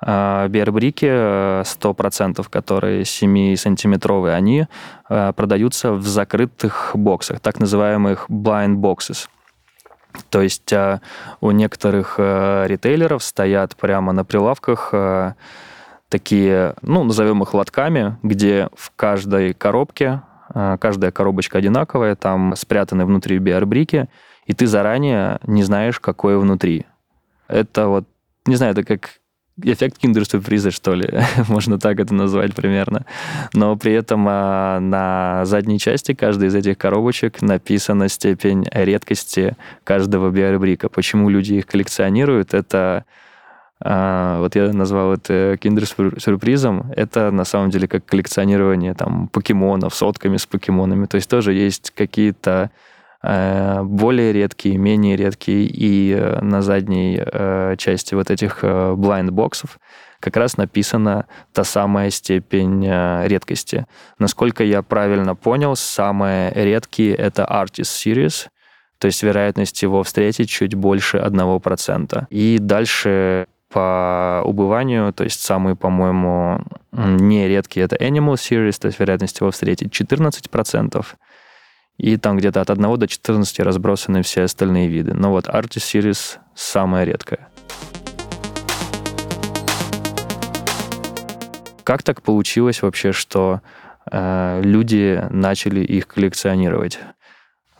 э, 0.00 0.04
а, 0.06 0.48
биарбрики 0.48 1.06
100%, 1.06 2.46
которые 2.48 3.02
7-сантиметровые, 3.02 4.34
они 4.34 4.66
э, 5.08 5.32
продаются 5.34 5.92
в 5.92 6.06
закрытых 6.06 6.92
боксах, 6.94 7.40
так 7.40 7.60
называемых 7.60 8.26
blind 8.28 8.76
boxes. 8.76 9.28
То 10.30 10.42
есть 10.42 10.72
а, 10.72 11.00
у 11.40 11.50
некоторых 11.50 12.18
ритейлеров 12.18 13.22
стоят 13.22 13.76
прямо 13.76 14.12
на 14.12 14.24
прилавках 14.24 14.94
такие, 16.08 16.74
ну, 16.80 17.04
назовем 17.04 17.42
их 17.42 17.52
лотками, 17.52 18.16
где 18.22 18.70
в 18.74 18.92
каждой 18.96 19.52
коробке, 19.52 20.22
каждая 20.54 21.10
коробочка 21.10 21.58
одинаковая, 21.58 22.16
там 22.16 22.56
спрятаны 22.56 23.04
внутри 23.04 23.36
биарбрики, 23.38 24.08
и 24.46 24.54
ты 24.54 24.66
заранее 24.66 25.38
не 25.46 25.62
знаешь, 25.64 26.00
какое 26.00 26.38
внутри. 26.38 26.86
Это 27.48 27.88
вот, 27.88 28.04
не 28.46 28.56
знаю, 28.56 28.72
это 28.72 28.84
как 28.84 29.20
эффект 29.62 29.98
киндер-сюрприза, 29.98 30.70
что 30.70 30.94
ли, 30.94 31.08
можно 31.48 31.78
так 31.78 32.00
это 32.00 32.14
назвать 32.14 32.54
примерно. 32.54 33.04
Но 33.52 33.76
при 33.76 33.92
этом 33.92 34.26
а, 34.28 34.80
на 34.80 35.44
задней 35.44 35.78
части 35.78 36.14
каждой 36.14 36.48
из 36.48 36.54
этих 36.54 36.78
коробочек 36.78 37.42
написана 37.42 38.08
степень 38.08 38.66
редкости 38.72 39.56
каждого 39.84 40.30
биорубрика. 40.30 40.88
Почему 40.88 41.28
люди 41.28 41.54
их 41.54 41.66
коллекционируют, 41.66 42.54
это 42.54 43.04
а, 43.80 44.40
вот 44.40 44.56
я 44.56 44.72
назвал 44.72 45.14
это 45.14 45.56
киндер-сюрпризом. 45.60 46.92
Это 46.96 47.30
на 47.30 47.44
самом 47.44 47.70
деле 47.70 47.86
как 47.86 48.04
коллекционирование 48.04 48.94
там 48.94 49.28
покемонов, 49.28 49.94
сотками 49.94 50.36
с 50.36 50.46
покемонами. 50.46 51.06
То 51.06 51.16
есть 51.16 51.30
тоже 51.30 51.52
есть 51.52 51.92
какие-то 51.94 52.70
более 53.22 54.32
редкие, 54.32 54.76
менее 54.76 55.16
редкие, 55.16 55.66
и 55.66 56.12
э, 56.12 56.40
на 56.40 56.62
задней 56.62 57.20
э, 57.20 57.74
части 57.76 58.14
вот 58.14 58.30
этих 58.30 58.62
blind-боксов 58.62 59.78
как 60.20 60.36
раз 60.36 60.56
написана 60.56 61.26
та 61.52 61.64
самая 61.64 62.10
степень 62.10 62.84
редкости. 62.84 63.86
Насколько 64.18 64.64
я 64.64 64.82
правильно 64.82 65.36
понял, 65.36 65.76
самые 65.76 66.52
редкие— 66.54 67.14
это 67.16 67.44
Artist 67.44 67.82
Series, 67.82 68.48
то 68.98 69.06
есть 69.06 69.22
вероятность 69.22 69.80
его 69.82 70.02
встретить 70.02 70.50
чуть 70.50 70.74
больше 70.74 71.18
1%. 71.18 72.26
И 72.30 72.58
дальше 72.58 73.46
по 73.68 74.42
убыванию, 74.44 75.12
то 75.12 75.24
есть 75.24 75.40
самые, 75.40 75.76
по-моему, 75.76 76.64
нередкие 76.92 77.84
это 77.84 77.96
Animal 77.96 78.34
Series, 78.34 78.78
то 78.80 78.86
есть 78.86 78.98
вероятность 78.98 79.40
его 79.40 79.50
встретить 79.50 79.92
14%. 79.92 81.06
И 81.98 82.16
там 82.16 82.36
где-то 82.36 82.60
от 82.60 82.70
1 82.70 82.98
до 82.98 83.08
14 83.08 83.60
разбросаны 83.60 84.22
все 84.22 84.42
остальные 84.42 84.88
виды. 84.88 85.14
Но 85.14 85.30
вот 85.32 85.48
Artis 85.48 85.82
Series 85.82 86.38
самая 86.54 87.04
редкая. 87.04 87.48
Как 91.82 92.02
так 92.02 92.22
получилось 92.22 92.82
вообще, 92.82 93.12
что 93.12 93.60
э, 94.10 94.60
люди 94.62 95.24
начали 95.30 95.80
их 95.80 96.06
коллекционировать? 96.06 97.00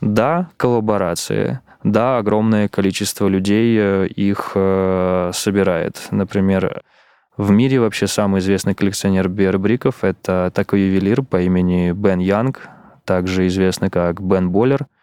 Да, 0.00 0.48
коллаборации. 0.56 1.60
Да, 1.84 2.18
огромное 2.18 2.68
количество 2.68 3.28
людей 3.28 3.76
э, 3.78 4.06
их 4.06 4.52
э, 4.54 5.30
собирает. 5.32 6.08
Например, 6.10 6.82
в 7.37 7.50
мире 7.52 7.78
вообще 7.78 8.08
самый 8.08 8.40
известный 8.40 8.75
коллекционер 8.75 9.28
биербриков— 9.28 9.96
это 10.02 10.50
такой 10.52 10.80
ювелир 10.80 11.22
по 11.22 11.40
имени 11.40 11.92
Бен 11.92 12.18
Янг, 12.18 12.68
также 13.08 13.46
известный 13.46 13.90
как 13.90 14.20
Бен 14.20 14.50
Боллер— 14.50 14.86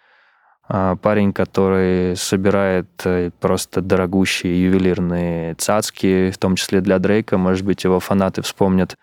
а, 0.67 0.95
парень, 0.95 1.31
который 1.31 2.15
собирает 2.15 2.88
э, 3.03 3.29
просто 3.39 3.81
дорогущие 3.81 4.63
ювелирные 4.63 5.53
цацки, 5.55 6.31
в 6.31 6.38
том 6.39 6.55
числе 6.55 6.81
для 6.81 6.97
Дрейка. 6.97 7.38
Может 7.38 7.63
быть, 7.63 7.83
его 7.83 8.00
фанаты 8.00 8.41
вспомнят, 8.41 8.97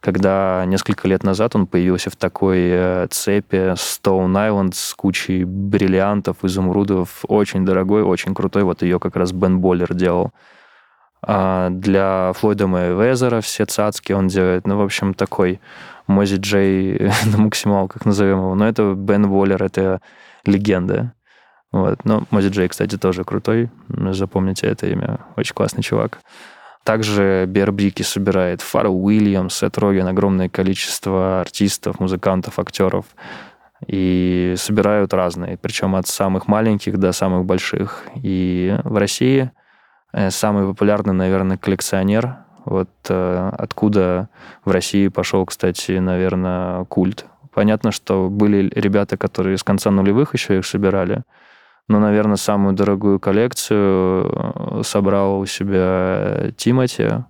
когда 0.00 0.64
несколько 0.66 1.06
лет 1.08 1.22
назад 1.22 1.54
он 1.54 1.66
появился 1.66 2.08
в 2.08 2.16
такой 2.16 2.60
э, 2.62 3.06
цепи 3.10 3.74
Stone 3.74 4.32
Island 4.32 4.72
с 4.72 4.94
кучей 4.94 5.44
бриллиантов, 5.44 6.38
изумрудов. 6.44 7.24
Очень 7.28 7.66
дорогой, 7.66 8.02
очень 8.02 8.34
крутой. 8.34 8.62
Вот 8.62 8.80
ее 8.80 8.98
как 8.98 9.14
раз 9.14 9.32
Бен 9.32 9.60
Боллер 9.60 9.92
делал. 9.92 10.32
А 11.24 11.68
для 11.68 12.32
Флойда 12.36 12.66
Мэйвезера 12.66 13.42
все 13.42 13.66
цацки 13.66 14.12
он 14.14 14.28
делает. 14.28 14.66
Ну, 14.66 14.78
в 14.78 14.82
общем, 14.82 15.12
такой 15.12 15.60
Мози 16.12 16.36
Джей 16.36 17.10
на 17.26 17.38
максималках 17.38 18.04
назовем 18.04 18.38
его. 18.38 18.54
Но 18.54 18.68
это 18.68 18.94
Бен 18.94 19.28
Боллер, 19.28 19.62
это 19.62 20.00
легенда. 20.44 21.14
Вот. 21.72 22.04
Но 22.04 22.24
Мози 22.30 22.48
Джей, 22.48 22.68
кстати, 22.68 22.96
тоже 22.96 23.24
крутой. 23.24 23.70
Запомните 23.88 24.66
это 24.66 24.86
имя. 24.86 25.20
Очень 25.36 25.54
классный 25.54 25.82
чувак. 25.82 26.20
Также 26.84 27.46
Бербрики 27.46 28.02
собирает 28.02 28.60
Фаррелл 28.60 29.04
Уильямс, 29.04 29.54
Сет 29.54 29.78
Роген, 29.78 30.08
огромное 30.08 30.48
количество 30.48 31.40
артистов, 31.40 32.00
музыкантов, 32.00 32.58
актеров. 32.58 33.06
И 33.86 34.54
собирают 34.56 35.12
разные, 35.12 35.56
причем 35.56 35.96
от 35.96 36.06
самых 36.06 36.46
маленьких 36.46 36.98
до 36.98 37.12
самых 37.12 37.44
больших. 37.44 38.04
И 38.16 38.76
в 38.84 38.96
России 38.96 39.50
э, 40.12 40.30
самый 40.30 40.66
популярный, 40.66 41.14
наверное, 41.14 41.56
коллекционер. 41.56 42.41
Вот 42.64 42.90
э, 43.08 43.50
откуда 43.58 44.28
в 44.64 44.70
России 44.70 45.08
пошел, 45.08 45.44
кстати, 45.46 45.92
наверное, 45.92 46.84
культ 46.84 47.26
Понятно, 47.52 47.92
что 47.92 48.28
были 48.30 48.70
ребята, 48.74 49.16
которые 49.16 49.58
с 49.58 49.62
конца 49.62 49.90
нулевых 49.90 50.32
еще 50.32 50.58
их 50.58 50.66
собирали. 50.66 51.22
Но, 51.88 51.98
наверное, 51.98 52.36
самую 52.36 52.74
дорогую 52.74 53.20
коллекцию 53.20 54.30
э, 54.32 54.82
собрал 54.84 55.40
у 55.40 55.46
себя 55.46 56.52
Тимати. 56.56 57.24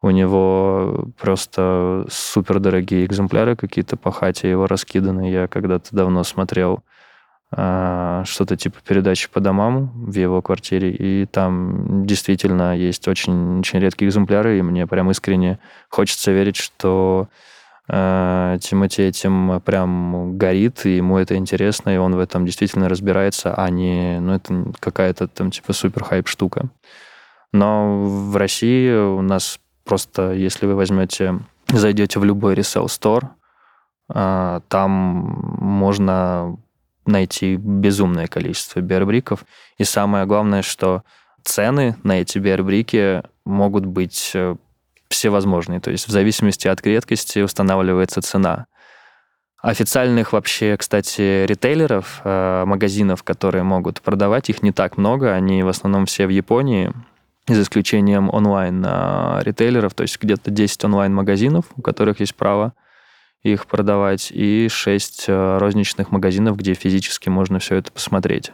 У 0.00 0.10
него 0.10 1.08
просто 1.20 2.06
супер 2.08 2.60
дорогие 2.60 3.04
экземпляры 3.04 3.56
какие-то 3.56 3.96
по 3.96 4.12
хате 4.12 4.48
его 4.48 4.66
раскиданы. 4.66 5.30
Я 5.30 5.48
когда-то 5.48 5.94
давно 5.94 6.24
смотрел 6.24 6.80
что-то 7.52 8.56
типа 8.56 8.78
передачи 8.86 9.28
по 9.32 9.38
домам 9.38 9.92
в 9.94 10.14
его 10.14 10.42
квартире, 10.42 10.90
и 10.90 11.26
там 11.26 12.04
действительно 12.04 12.76
есть 12.76 13.06
очень, 13.06 13.60
очень 13.60 13.78
редкие 13.78 14.08
экземпляры, 14.08 14.58
и 14.58 14.62
мне 14.62 14.86
прям 14.88 15.12
искренне 15.12 15.60
хочется 15.88 16.32
верить, 16.32 16.56
что 16.56 17.28
Э, 17.88 18.58
Тимати 18.60 19.02
этим 19.02 19.60
прям 19.64 20.36
горит, 20.36 20.84
и 20.86 20.96
ему 20.96 21.18
это 21.18 21.36
интересно, 21.36 21.90
и 21.90 21.98
он 21.98 22.16
в 22.16 22.18
этом 22.18 22.44
действительно 22.44 22.88
разбирается, 22.88 23.54
а 23.54 23.70
не, 23.70 24.18
ну, 24.20 24.34
это 24.34 24.72
какая-то 24.80 25.28
там 25.28 25.50
типа 25.50 25.72
супер 25.72 26.02
хайп 26.04 26.26
штука. 26.28 26.68
Но 27.52 28.04
в 28.04 28.36
России 28.36 28.92
у 28.92 29.22
нас 29.22 29.60
просто, 29.84 30.32
если 30.32 30.66
вы 30.66 30.74
возьмете, 30.74 31.38
зайдете 31.68 32.18
в 32.18 32.24
любой 32.24 32.54
resell 32.54 32.86
store, 32.86 33.28
э, 34.12 34.60
там 34.68 34.90
можно 35.60 36.56
найти 37.06 37.56
безумное 37.56 38.26
количество 38.26 38.80
биарбриков. 38.80 39.44
И 39.78 39.84
самое 39.84 40.26
главное, 40.26 40.62
что 40.62 41.02
цены 41.42 41.96
на 42.02 42.20
эти 42.20 42.38
биарбрики 42.38 43.22
могут 43.44 43.86
быть 43.86 44.32
э, 44.34 44.56
всевозможные. 45.08 45.80
То 45.80 45.90
есть 45.90 46.08
в 46.08 46.10
зависимости 46.10 46.68
от 46.68 46.84
редкости 46.84 47.38
устанавливается 47.40 48.20
цена. 48.22 48.66
Официальных 49.62 50.32
вообще, 50.32 50.76
кстати, 50.76 51.44
ритейлеров, 51.46 52.20
э, 52.24 52.64
магазинов, 52.66 53.22
которые 53.22 53.62
могут 53.62 54.00
продавать, 54.00 54.50
их 54.50 54.62
не 54.62 54.72
так 54.72 54.96
много. 54.96 55.32
Они 55.32 55.62
в 55.62 55.68
основном 55.68 56.06
все 56.06 56.26
в 56.26 56.30
Японии, 56.30 56.92
за 57.48 57.62
исключением 57.62 58.28
онлайн-ритейлеров, 58.32 59.94
то 59.94 60.02
есть 60.02 60.20
где-то 60.20 60.50
10 60.50 60.84
онлайн-магазинов, 60.84 61.66
у 61.76 61.82
которых 61.82 62.20
есть 62.20 62.34
право 62.34 62.74
их 63.52 63.66
продавать, 63.66 64.30
и 64.30 64.68
6 64.70 65.24
э, 65.28 65.58
розничных 65.58 66.10
магазинов, 66.10 66.56
где 66.56 66.74
физически 66.74 67.28
можно 67.28 67.58
все 67.58 67.76
это 67.76 67.92
посмотреть 67.92 68.52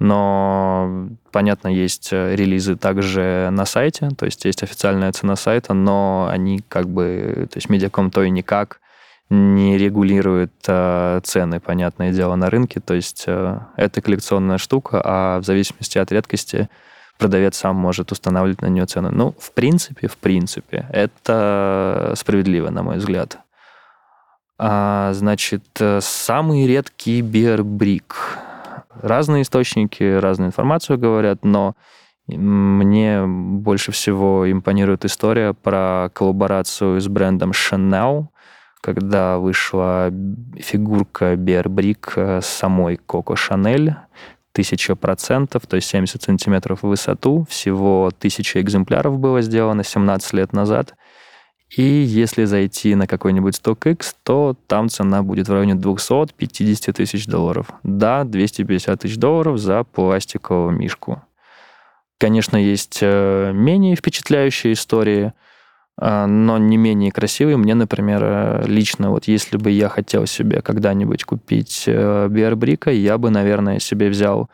но, 0.00 1.08
понятно, 1.32 1.68
есть 1.68 2.10
э, 2.12 2.36
релизы 2.36 2.76
также 2.76 3.48
на 3.50 3.64
сайте, 3.64 4.10
то 4.16 4.26
есть 4.26 4.44
есть 4.44 4.62
официальная 4.62 5.12
цена 5.12 5.34
сайта, 5.36 5.74
но 5.74 6.28
они 6.30 6.62
как 6.68 6.88
бы, 6.88 7.48
то 7.50 7.56
есть 7.56 7.68
Mediacom 7.68 8.10
то 8.10 8.22
и 8.22 8.30
никак 8.30 8.80
не 9.30 9.76
регулирует 9.76 10.52
э, 10.68 11.20
цены, 11.24 11.60
понятное 11.60 12.12
дело, 12.12 12.36
на 12.36 12.48
рынке, 12.48 12.80
то 12.80 12.94
есть 12.94 13.24
э, 13.26 13.58
это 13.76 14.00
коллекционная 14.00 14.58
штука, 14.58 15.02
а 15.04 15.40
в 15.40 15.44
зависимости 15.44 15.98
от 15.98 16.12
редкости 16.12 16.68
продавец 17.18 17.56
сам 17.56 17.74
может 17.74 18.12
устанавливать 18.12 18.62
на 18.62 18.66
нее 18.66 18.86
цену. 18.86 19.10
Ну, 19.10 19.34
в 19.38 19.52
принципе, 19.52 20.06
в 20.06 20.16
принципе, 20.16 20.86
это 20.92 22.14
справедливо, 22.16 22.70
на 22.70 22.84
мой 22.84 22.98
взгляд. 22.98 23.40
А, 24.58 25.12
значит, 25.12 25.64
э, 25.78 26.00
самый 26.02 26.66
редкий 26.66 27.20
биербрик 27.22 28.16
разные 29.00 29.42
источники, 29.42 30.18
разную 30.18 30.48
информацию 30.48 30.98
говорят, 30.98 31.44
но 31.44 31.74
мне 32.26 33.24
больше 33.26 33.92
всего 33.92 34.50
импонирует 34.50 35.04
история 35.04 35.54
про 35.54 36.10
коллаборацию 36.12 37.00
с 37.00 37.08
брендом 37.08 37.52
Chanel, 37.52 38.26
когда 38.80 39.38
вышла 39.38 40.12
фигурка 40.56 41.34
Bear 41.34 42.40
с 42.42 42.46
самой 42.46 42.96
Коко 42.96 43.34
Шанель, 43.34 43.94
тысяча 44.52 44.94
процентов, 44.94 45.66
то 45.66 45.76
есть 45.76 45.88
70 45.88 46.22
сантиметров 46.22 46.82
в 46.82 46.88
высоту. 46.88 47.46
Всего 47.48 48.10
тысяча 48.18 48.60
экземпляров 48.60 49.18
было 49.18 49.40
сделано 49.40 49.84
17 49.84 50.32
лет 50.34 50.52
назад. 50.52 50.94
И 51.76 51.82
если 51.82 52.44
зайти 52.44 52.94
на 52.94 53.06
какой-нибудь 53.06 53.60
StockX, 53.60 54.14
то 54.22 54.56
там 54.66 54.88
цена 54.88 55.22
будет 55.22 55.48
в 55.48 55.52
районе 55.52 55.74
250 55.74 56.96
тысяч 56.96 57.26
долларов. 57.26 57.68
Да, 57.82 58.24
250 58.24 59.00
тысяч 59.00 59.16
долларов 59.18 59.58
за 59.58 59.84
пластиковую 59.84 60.70
мишку. 60.72 61.22
Конечно, 62.18 62.56
есть 62.56 62.98
э, 63.02 63.52
менее 63.52 63.94
впечатляющие 63.96 64.72
истории, 64.72 65.32
э, 66.00 66.26
но 66.26 66.56
не 66.56 66.78
менее 66.78 67.12
красивые. 67.12 67.58
Мне, 67.58 67.74
например, 67.74 68.22
э, 68.24 68.64
лично, 68.66 69.10
вот 69.10 69.28
если 69.28 69.58
бы 69.58 69.70
я 69.70 69.88
хотел 69.90 70.26
себе 70.26 70.62
когда-нибудь 70.62 71.24
купить 71.24 71.84
Биарбрика, 71.86 72.90
я 72.90 73.18
бы, 73.18 73.30
наверное, 73.30 73.78
себе 73.78 74.08
взял 74.08 74.48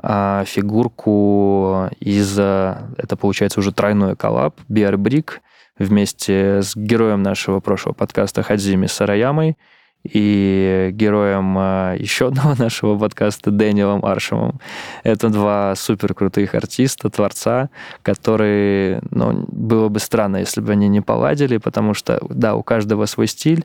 фигурку 0.00 1.90
из... 1.98 2.38
Это, 2.38 3.16
получается, 3.18 3.58
уже 3.58 3.72
тройной 3.72 4.14
коллаб. 4.14 4.54
Биарбрик 4.68 5.42
вместе 5.78 6.62
с 6.62 6.76
героем 6.76 7.22
нашего 7.22 7.60
прошлого 7.60 7.94
подкаста 7.94 8.42
Хадзими 8.42 8.86
Сараямой 8.86 9.56
и 10.04 10.90
героем 10.92 11.54
а, 11.58 11.94
еще 11.94 12.28
одного 12.28 12.54
нашего 12.58 12.98
подкаста 12.98 13.50
Дэниелом 13.50 14.04
Аршемом. 14.04 14.60
Это 15.02 15.28
два 15.28 15.74
супер 15.76 16.14
крутых 16.14 16.54
артиста, 16.54 17.10
творца, 17.10 17.70
которые, 18.02 19.02
ну, 19.10 19.44
было 19.48 19.88
бы 19.88 19.98
странно, 19.98 20.38
если 20.38 20.60
бы 20.60 20.72
они 20.72 20.88
не 20.88 21.00
поладили, 21.00 21.58
потому 21.58 21.94
что, 21.94 22.20
да, 22.28 22.54
у 22.54 22.62
каждого 22.62 23.06
свой 23.06 23.26
стиль, 23.26 23.64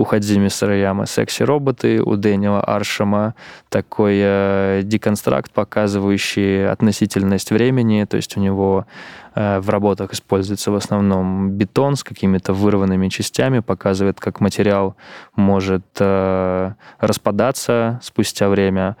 у 0.00 0.04
Хадзими 0.04 0.48
Сараяма 0.48 1.06
секси-роботы, 1.06 2.02
у 2.02 2.16
Дэниела 2.16 2.62
Аршема 2.62 3.34
такой 3.68 4.18
э, 4.20 4.80
деконстракт, 4.84 5.52
показывающий 5.52 6.68
относительность 6.68 7.50
времени, 7.50 8.04
то 8.04 8.16
есть 8.16 8.36
у 8.36 8.40
него 8.40 8.86
Э, 9.34 9.60
в 9.60 9.70
работах 9.70 10.12
используется 10.12 10.70
в 10.70 10.74
основном 10.74 11.50
бетон 11.50 11.96
с 11.96 12.04
какими-то 12.04 12.52
вырванными 12.52 13.08
частями, 13.08 13.60
показывает, 13.60 14.20
как 14.20 14.40
материал 14.40 14.96
может 15.36 15.84
э, 15.98 16.72
распадаться 16.98 18.00
спустя 18.02 18.48
время. 18.48 18.96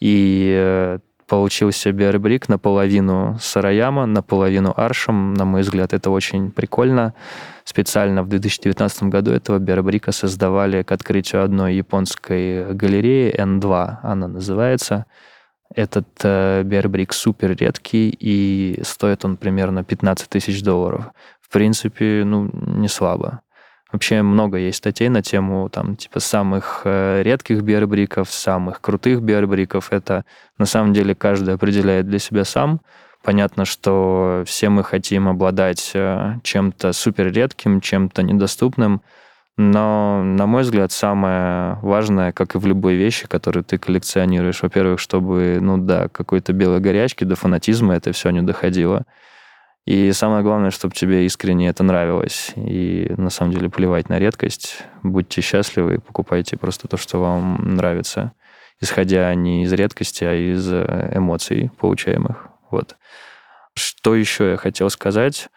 И 0.00 0.52
э, 0.56 0.98
получился 1.26 1.92
Биарбрик 1.92 2.48
наполовину 2.48 3.36
Сараяма, 3.40 4.06
наполовину 4.06 4.72
Аршем. 4.76 5.34
На 5.34 5.44
мой 5.44 5.62
взгляд, 5.62 5.92
это 5.92 6.10
очень 6.10 6.50
прикольно. 6.50 7.14
Специально 7.68 8.22
в 8.22 8.28
2019 8.28 9.02
году 9.10 9.30
этого 9.30 9.58
Биарбрика 9.58 10.10
создавали 10.10 10.82
к 10.82 10.90
открытию 10.90 11.44
одной 11.44 11.74
японской 11.74 12.72
галереи, 12.72 13.38
N2 13.38 13.96
она 14.02 14.26
называется. 14.26 15.04
Этот 15.74 16.08
э, 16.24 16.62
Биарбрик 16.62 17.12
супер 17.12 17.54
редкий, 17.54 18.08
и 18.08 18.80
стоит 18.84 19.26
он 19.26 19.36
примерно 19.36 19.84
15 19.84 20.30
тысяч 20.30 20.62
долларов. 20.62 21.10
В 21.42 21.52
принципе, 21.52 22.22
ну, 22.24 22.48
не 22.54 22.88
слабо. 22.88 23.42
Вообще 23.92 24.22
много 24.22 24.56
есть 24.56 24.78
статей 24.78 25.10
на 25.10 25.20
тему 25.20 25.68
там 25.68 25.94
типа 25.96 26.20
самых 26.20 26.80
э, 26.86 27.22
редких 27.22 27.60
биорбриков, 27.60 28.32
самых 28.32 28.80
крутых 28.80 29.20
биорбриков. 29.20 29.92
Это 29.92 30.24
на 30.56 30.64
самом 30.64 30.94
деле 30.94 31.14
каждый 31.14 31.52
определяет 31.52 32.08
для 32.08 32.18
себя 32.18 32.46
сам. 32.46 32.80
Понятно, 33.28 33.66
что 33.66 34.42
все 34.46 34.70
мы 34.70 34.82
хотим 34.82 35.28
обладать 35.28 35.90
э, 35.92 36.36
чем-то 36.42 36.94
супер 36.94 37.30
редким, 37.30 37.82
чем-то 37.82 38.22
недоступным. 38.22 39.02
Но, 39.58 40.22
на 40.24 40.46
мой 40.46 40.62
взгляд, 40.62 40.92
самое 40.92 41.78
важное, 41.82 42.32
как 42.32 42.54
и 42.54 42.58
в 42.58 42.64
любой 42.64 42.94
вещи, 42.94 43.28
которую 43.28 43.64
ты 43.64 43.76
коллекционируешь, 43.76 44.62
во-первых, 44.62 44.98
чтобы, 44.98 45.58
ну 45.60 45.76
да, 45.76 46.08
какой-то 46.08 46.54
белой 46.54 46.80
горячки, 46.80 47.24
до 47.24 47.36
фанатизма 47.36 47.96
это 47.96 48.12
все 48.12 48.30
не 48.30 48.40
доходило. 48.40 49.04
И 49.84 50.10
самое 50.12 50.42
главное, 50.42 50.70
чтобы 50.70 50.94
тебе 50.94 51.26
искренне 51.26 51.68
это 51.68 51.82
нравилось. 51.82 52.52
И 52.56 53.12
на 53.18 53.28
самом 53.28 53.52
деле 53.52 53.68
плевать 53.68 54.08
на 54.08 54.18
редкость. 54.18 54.84
Будьте 55.02 55.42
счастливы, 55.42 55.98
покупайте 55.98 56.56
просто 56.56 56.88
то, 56.88 56.96
что 56.96 57.20
вам 57.20 57.76
нравится, 57.76 58.32
исходя 58.80 59.34
не 59.34 59.64
из 59.64 59.72
редкости, 59.74 60.24
а 60.24 60.32
из 60.32 60.66
э, 60.72 61.12
эмоций 61.14 61.70
получаемых. 61.78 62.47
Вот. 62.70 62.96
Что 63.74 64.14
еще 64.14 64.52
я 64.52 64.56
хотел 64.56 64.90
сказать? 64.90 65.48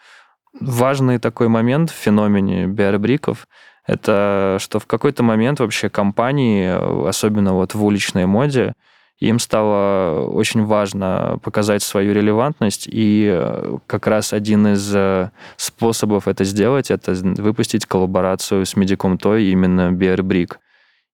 Важный 0.60 1.18
такой 1.18 1.48
момент 1.48 1.90
в 1.90 1.96
феномене 1.96 2.68
биарбриков– 2.68 3.48
это 3.88 4.58
что 4.60 4.80
в 4.80 4.86
какой-то 4.86 5.24
момент 5.24 5.60
вообще 5.60 5.90
компании, 5.90 7.08
особенно 7.08 7.54
вот 7.54 7.74
в 7.74 7.84
уличной 7.84 8.26
моде, 8.26 8.74
им 9.20 9.38
стало 9.38 10.26
очень 10.26 10.66
важно 10.66 11.40
показать 11.44 11.84
свою 11.84 12.14
релевантность, 12.14 12.88
и 12.92 13.30
э, 13.32 13.78
как 13.86 14.08
раз 14.08 14.34
один 14.34 14.66
из 14.68 14.96
э, 14.96 15.30
способов 15.58 16.28
это 16.28 16.44
сделать, 16.44 16.90
это 16.90 17.14
выпустить 17.14 17.86
коллаборацию 17.86 18.66
с 18.66 18.74
Medicom 18.76 19.20
Toy, 19.20 19.44
именно 19.52 19.92
Brick. 19.92 20.54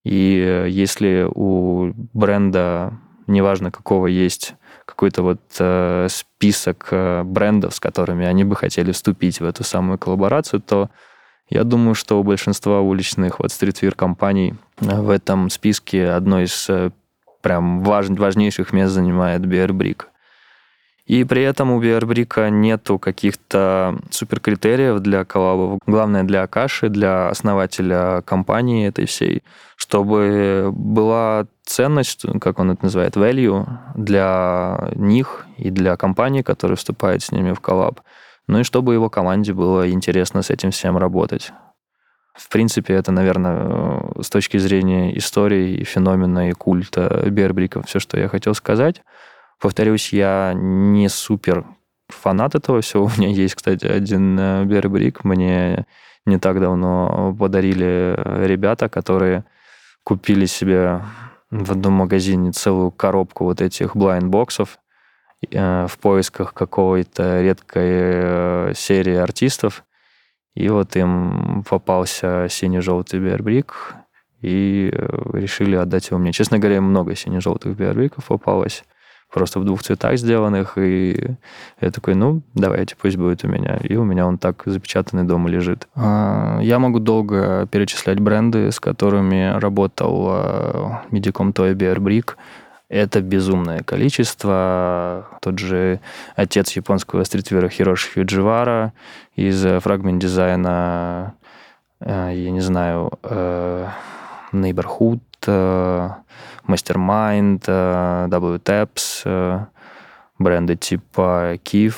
И 0.05 0.41
э, 0.41 0.69
если 0.69 1.27
у 1.29 1.91
бренда, 2.13 2.93
неважно 3.27 3.71
какого, 3.71 4.07
есть 4.07 4.55
какой-то 4.88 5.21
вот 5.21 5.41
э, 5.60 6.08
список 6.10 6.89
брендов, 7.26 7.76
с 7.76 7.80
которыми 7.80 8.26
они 8.26 8.43
бы 8.43 8.56
хотели 8.56 8.91
вступить 8.91 9.39
в 9.39 9.45
эту 9.45 9.63
самую 9.63 10.00
коллаборацию, 10.00 10.62
то 10.62 10.89
я 11.50 11.63
думаю, 11.63 11.93
что 11.93 12.19
у 12.19 12.23
большинства 12.23 12.82
уличных 12.82 13.39
вот 13.39 13.52
стритвир 13.52 13.93
компаний 13.93 14.56
в 14.80 15.10
этом 15.10 15.50
списке 15.50 16.10
одной 16.10 16.45
из 16.45 16.69
прям 17.41 17.84
важ, 17.84 18.10
важнейших 18.10 18.73
мест 18.73 18.93
занимает 18.93 19.45
Биэрбрик. 19.45 20.10
И 21.07 21.23
при 21.23 21.41
этом 21.41 21.71
у 21.71 21.79
Bearbrick 21.79 22.42
а 22.42 22.49
нету 22.49 22.99
каких-то 22.99 23.97
суперкритериев 24.11 24.99
для 24.99 25.23
коллабов. 25.23 25.79
Главное 25.87 26.23
для 26.23 26.43
Акаши, 26.43 26.89
для 26.89 27.29
основателя 27.29 28.21
компании 28.25 28.89
этой 28.89 29.05
всей, 29.05 29.41
чтобы 29.77 30.69
была 30.73 31.45
ценность, 31.65 32.25
как 32.41 32.59
он 32.59 32.71
это 32.71 32.83
называет, 32.83 33.15
value 33.15 33.65
для 33.95 34.89
них 34.95 35.45
и 35.57 35.69
для 35.69 35.95
компании, 35.95 36.41
которая 36.41 36.75
вступает 36.75 37.23
с 37.23 37.31
ними 37.31 37.53
в 37.53 37.61
коллаб. 37.61 38.01
Ну 38.47 38.59
и 38.59 38.63
чтобы 38.63 38.93
его 38.93 39.09
команде 39.09 39.53
было 39.53 39.89
интересно 39.89 40.41
с 40.41 40.49
этим 40.49 40.71
всем 40.71 40.97
работать. 40.97 41.53
В 42.33 42.49
принципе, 42.49 42.93
это, 42.93 43.13
наверное, 43.13 44.11
с 44.21 44.29
точки 44.29 44.57
зрения 44.57 45.17
истории 45.17 45.77
и 45.77 45.83
феномена 45.85 46.49
и 46.49 46.51
культа 46.51 47.23
Bearbrick 47.29 47.77
ов 47.77 47.88
все, 47.87 47.99
что 47.99 48.19
я 48.19 48.27
хотел 48.27 48.53
сказать. 48.53 49.01
Повторюсь, 49.59 50.13
я 50.13 50.53
не 50.55 51.09
супер 51.09 51.65
фанат 52.09 52.55
этого 52.55 52.81
всего. 52.81 53.05
У 53.17 53.19
меня 53.19 53.29
есть, 53.29 53.55
кстати, 53.55 53.85
один 53.85 54.37
э, 54.39 54.65
Бербрик. 54.65 55.23
Мне 55.23 55.85
не 56.25 56.39
так 56.39 56.59
давно 56.59 57.35
подарили 57.37 58.17
ребята, 58.45 58.89
которые 58.89 59.45
купили 60.03 60.45
себе 60.45 61.01
в 61.49 61.71
одном 61.71 61.93
магазине 61.93 62.51
целую 62.51 62.91
коробку 62.91 63.45
вот 63.45 63.61
этих 63.61 63.95
блайнд-боксов 63.95 64.79
э, 65.49 65.87
в 65.87 65.97
поисках 65.99 66.53
какой-то 66.53 67.41
редкой 67.41 67.89
э, 67.89 68.73
серии 68.75 69.15
артистов. 69.15 69.83
И 70.55 70.69
вот 70.69 70.95
им 70.95 71.63
попался 71.69 72.47
синий-желтый 72.49 73.19
биарбрик, 73.19 73.95
и 74.41 74.91
решили 75.33 75.75
отдать 75.75 76.09
его 76.09 76.19
мне. 76.19 76.31
Честно 76.31 76.59
говоря, 76.59 76.81
много 76.81 77.15
сине-желтых 77.15 77.75
биарбриков 77.75 78.25
попалось, 78.25 78.83
просто 79.31 79.59
в 79.59 79.65
двух 79.65 79.83
цветах 79.83 80.17
сделанных, 80.17 80.77
и 80.77 81.35
я 81.81 81.91
такой, 81.91 82.15
ну, 82.15 82.41
давайте, 82.53 82.95
пусть 82.95 83.17
будет 83.17 83.43
у 83.43 83.47
меня. 83.47 83.77
И 83.83 83.95
у 83.95 84.03
меня 84.03 84.25
он 84.25 84.37
так 84.37 84.63
запечатанный 84.65 85.23
дома 85.23 85.49
лежит. 85.49 85.87
А, 85.95 86.59
я 86.61 86.79
могу 86.79 86.99
долго 86.99 87.67
перечислять 87.67 88.19
бренды, 88.19 88.71
с 88.71 88.79
которыми 88.79 89.57
работал 89.59 90.27
Medicom 91.11 91.53
Toy 91.53 91.73
Bear 91.73 91.99
это 92.89 93.21
безумное 93.21 93.79
количество. 93.79 95.27
Тот 95.41 95.59
же 95.59 95.99
отец 96.35 96.71
японского 96.71 97.23
стритвера 97.23 97.67
Хироши 97.67 98.07
Фьюдживара 98.09 98.93
из 99.35 99.61
фрагмент 99.81 100.21
дизайна, 100.21 101.33
э, 101.99 102.31
я 102.33 102.51
не 102.51 102.61
знаю, 102.61 103.11
э, 103.23 103.87
Neighborhood, 104.53 105.19
э, 105.47 106.09
Mastermind, 106.67 107.62
WTAPS, 108.30 109.67
бренды 110.38 110.75
типа 110.75 111.56
Kif, 111.63 111.95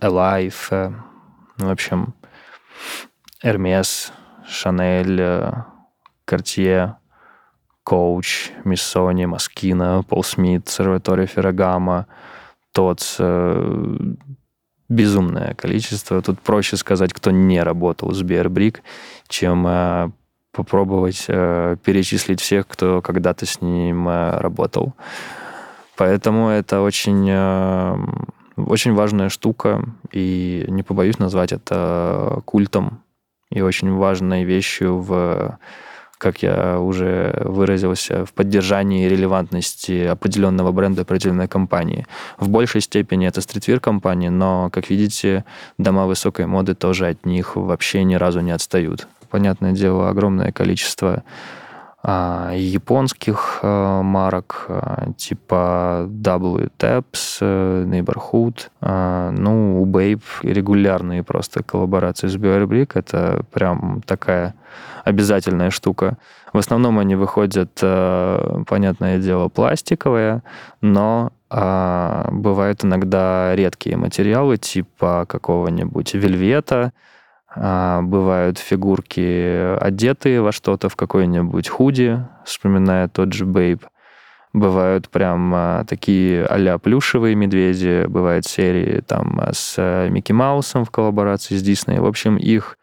Alive, 0.00 0.94
в 1.56 1.70
общем, 1.70 2.14
Hermes, 3.42 4.10
Chanel, 4.46 5.64
Cartier, 6.26 6.94
Миссони, 8.64 9.26
Маскина, 9.26 10.02
Пол 10.02 10.24
Смит, 10.24 10.68
Серватория 10.68 11.26
Феррагама, 11.26 12.06
ТОЦ. 12.72 13.16
Э, 13.20 13.96
безумное 14.88 15.54
количество. 15.54 16.20
Тут 16.22 16.40
проще 16.40 16.76
сказать, 16.76 17.12
кто 17.12 17.30
не 17.30 17.62
работал 17.62 18.12
с 18.12 18.22
Bearbrick, 18.22 18.80
чем 19.28 19.66
э, 19.66 20.10
попробовать 20.54 21.24
э, 21.28 21.76
перечислить 21.84 22.40
всех, 22.40 22.66
кто 22.68 23.02
когда-то 23.02 23.44
с 23.46 23.60
ним 23.60 24.08
работал. 24.08 24.94
Поэтому 25.96 26.48
это 26.48 26.80
очень, 26.80 27.30
очень 28.56 28.94
важная 28.94 29.28
штука, 29.28 29.84
и 30.10 30.64
не 30.68 30.82
побоюсь 30.82 31.18
назвать 31.18 31.52
это 31.52 32.40
культом 32.44 33.02
и 33.50 33.60
очень 33.60 33.92
важной 33.92 34.42
вещью 34.42 34.98
в 34.98 35.58
как 36.24 36.42
я 36.42 36.80
уже 36.80 37.38
выразился, 37.44 38.24
в 38.24 38.32
поддержании 38.32 39.08
релевантности 39.08 40.06
определенного 40.06 40.72
бренда, 40.72 41.02
определенной 41.02 41.48
компании. 41.48 42.06
В 42.38 42.48
большей 42.48 42.80
степени 42.80 43.26
это 43.26 43.42
стритвир 43.42 43.78
компании, 43.78 44.28
но, 44.28 44.70
как 44.72 44.88
видите, 44.88 45.44
дома 45.76 46.06
высокой 46.06 46.46
моды 46.46 46.74
тоже 46.74 47.08
от 47.08 47.26
них 47.26 47.56
вообще 47.56 48.04
ни 48.04 48.14
разу 48.14 48.40
не 48.40 48.52
отстают. 48.52 49.06
Понятное 49.34 49.72
дело, 49.72 50.10
огромное 50.10 50.52
количество 50.52 51.24
а, 52.04 52.52
японских 52.54 53.58
а, 53.62 54.00
марок 54.00 54.66
а, 54.68 55.12
типа 55.16 56.06
W 56.08 56.70
Taps, 56.78 57.38
э, 57.40 57.84
Neighborhood. 57.84 58.68
Ну, 59.36 59.82
у 59.82 59.86
Babe 59.86 60.22
регулярные 60.42 61.24
просто 61.24 61.64
коллаборации 61.64 62.28
с 62.28 62.36
Bearbrick. 62.36 62.92
Это 62.94 63.44
прям 63.52 64.02
такая 64.06 64.54
обязательная 65.04 65.70
штука. 65.70 66.16
В 66.52 66.58
основном 66.58 67.00
они 67.00 67.16
выходят, 67.16 67.72
понятное 68.68 69.18
дело, 69.18 69.48
пластиковые, 69.48 70.44
но 70.80 71.32
бывают 71.50 72.84
иногда 72.84 73.56
редкие 73.56 73.96
материалы 73.96 74.58
типа 74.58 75.26
какого-нибудь 75.28 76.14
вельвета, 76.14 76.92
а, 76.92 77.14
бывают 77.56 78.58
фигурки 78.58 79.76
одетые 79.78 80.40
во 80.40 80.52
что-то, 80.52 80.88
в 80.88 80.96
какой-нибудь 80.96 81.68
худи, 81.68 82.26
вспоминая 82.44 83.08
тот 83.08 83.32
же 83.32 83.46
Бейб. 83.46 83.86
Бывают 84.52 85.08
прям 85.08 85.52
а, 85.54 85.84
такие 85.84 86.44
а 86.44 86.78
плюшевые 86.78 87.34
медведи, 87.34 88.06
бывают 88.06 88.46
серии 88.46 89.00
там 89.00 89.40
с 89.52 90.08
Микки 90.10 90.32
Маусом 90.32 90.84
в 90.84 90.90
коллаборации 90.90 91.56
с 91.56 91.62
Дисней. 91.62 91.98
В 91.98 92.06
общем, 92.06 92.36
их 92.36 92.78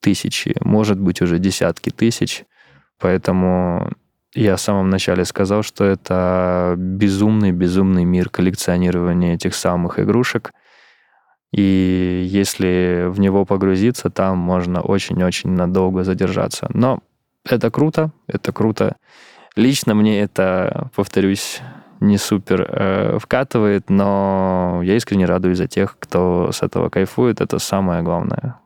тысячи, 0.00 0.54
может 0.60 1.00
быть, 1.00 1.22
уже 1.22 1.38
десятки 1.38 1.88
тысяч. 1.88 2.44
Поэтому 3.00 3.90
Я 4.34 4.56
в 4.56 4.60
самом 4.60 4.90
начале 4.90 5.24
сказал, 5.24 5.62
что 5.62 5.84
это 5.84 6.74
безумный-безумный 6.76 8.04
мир 8.04 8.28
коллекционирования 8.30 9.34
этих 9.34 9.54
самых 9.54 10.00
игрушек. 10.00 10.52
И 11.54 12.26
если 12.26 13.04
в 13.06 13.20
него 13.20 13.44
погрузиться, 13.44 14.10
там 14.10 14.38
можно 14.38 14.80
очень-очень 14.80 15.50
надолго 15.50 16.02
задержаться. 16.02 16.66
Но 16.74 16.98
это 17.48 17.70
круто, 17.70 18.10
это 18.26 18.52
круто. 18.52 18.96
Лично 19.54 19.94
мне 19.94 20.20
это, 20.20 20.90
повторюсь, 20.96 21.60
не 22.00 22.18
супер 22.18 22.66
э, 22.68 23.18
вкатывает, 23.20 23.88
но 23.88 24.80
я 24.82 24.96
искренне 24.96 25.26
радуюсь 25.26 25.58
за 25.58 25.68
тех, 25.68 25.96
кто 26.00 26.50
с 26.50 26.60
этого 26.62 26.88
кайфует. 26.88 27.40
Это 27.40 27.60
самое 27.60 28.02
главное. 28.02 28.56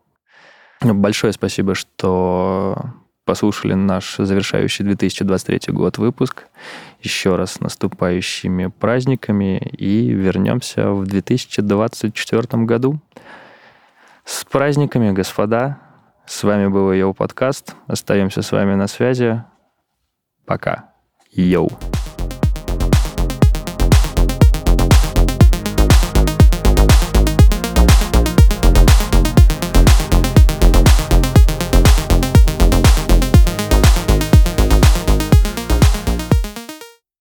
Большое 0.81 1.35
спасибо, 1.35 1.75
что 1.75 2.95
послушали 3.29 3.75
наш 3.75 4.17
завершающий 4.17 4.87
2023 4.87 5.75
год 5.75 5.99
выпуск. 5.99 6.47
Еще 7.03 7.37
раз 7.37 7.53
с 7.53 7.61
наступающими 7.61 8.69
праздниками 8.69 9.59
и 9.59 10.09
вернемся 10.09 10.93
в 10.93 11.05
2024 11.05 12.65
году. 12.65 13.01
С 14.25 14.47
праздниками, 14.47 15.13
господа! 15.13 15.79
С 16.25 16.43
вами 16.43 16.69
был 16.69 16.91
Йоу 16.91 17.13
подкаст. 17.13 17.77
Остаемся 17.87 18.41
с 18.41 18.51
вами 18.51 18.77
на 18.77 18.87
связи. 18.87 19.43
Пока. 20.47 20.95
Йоу. 21.31 21.69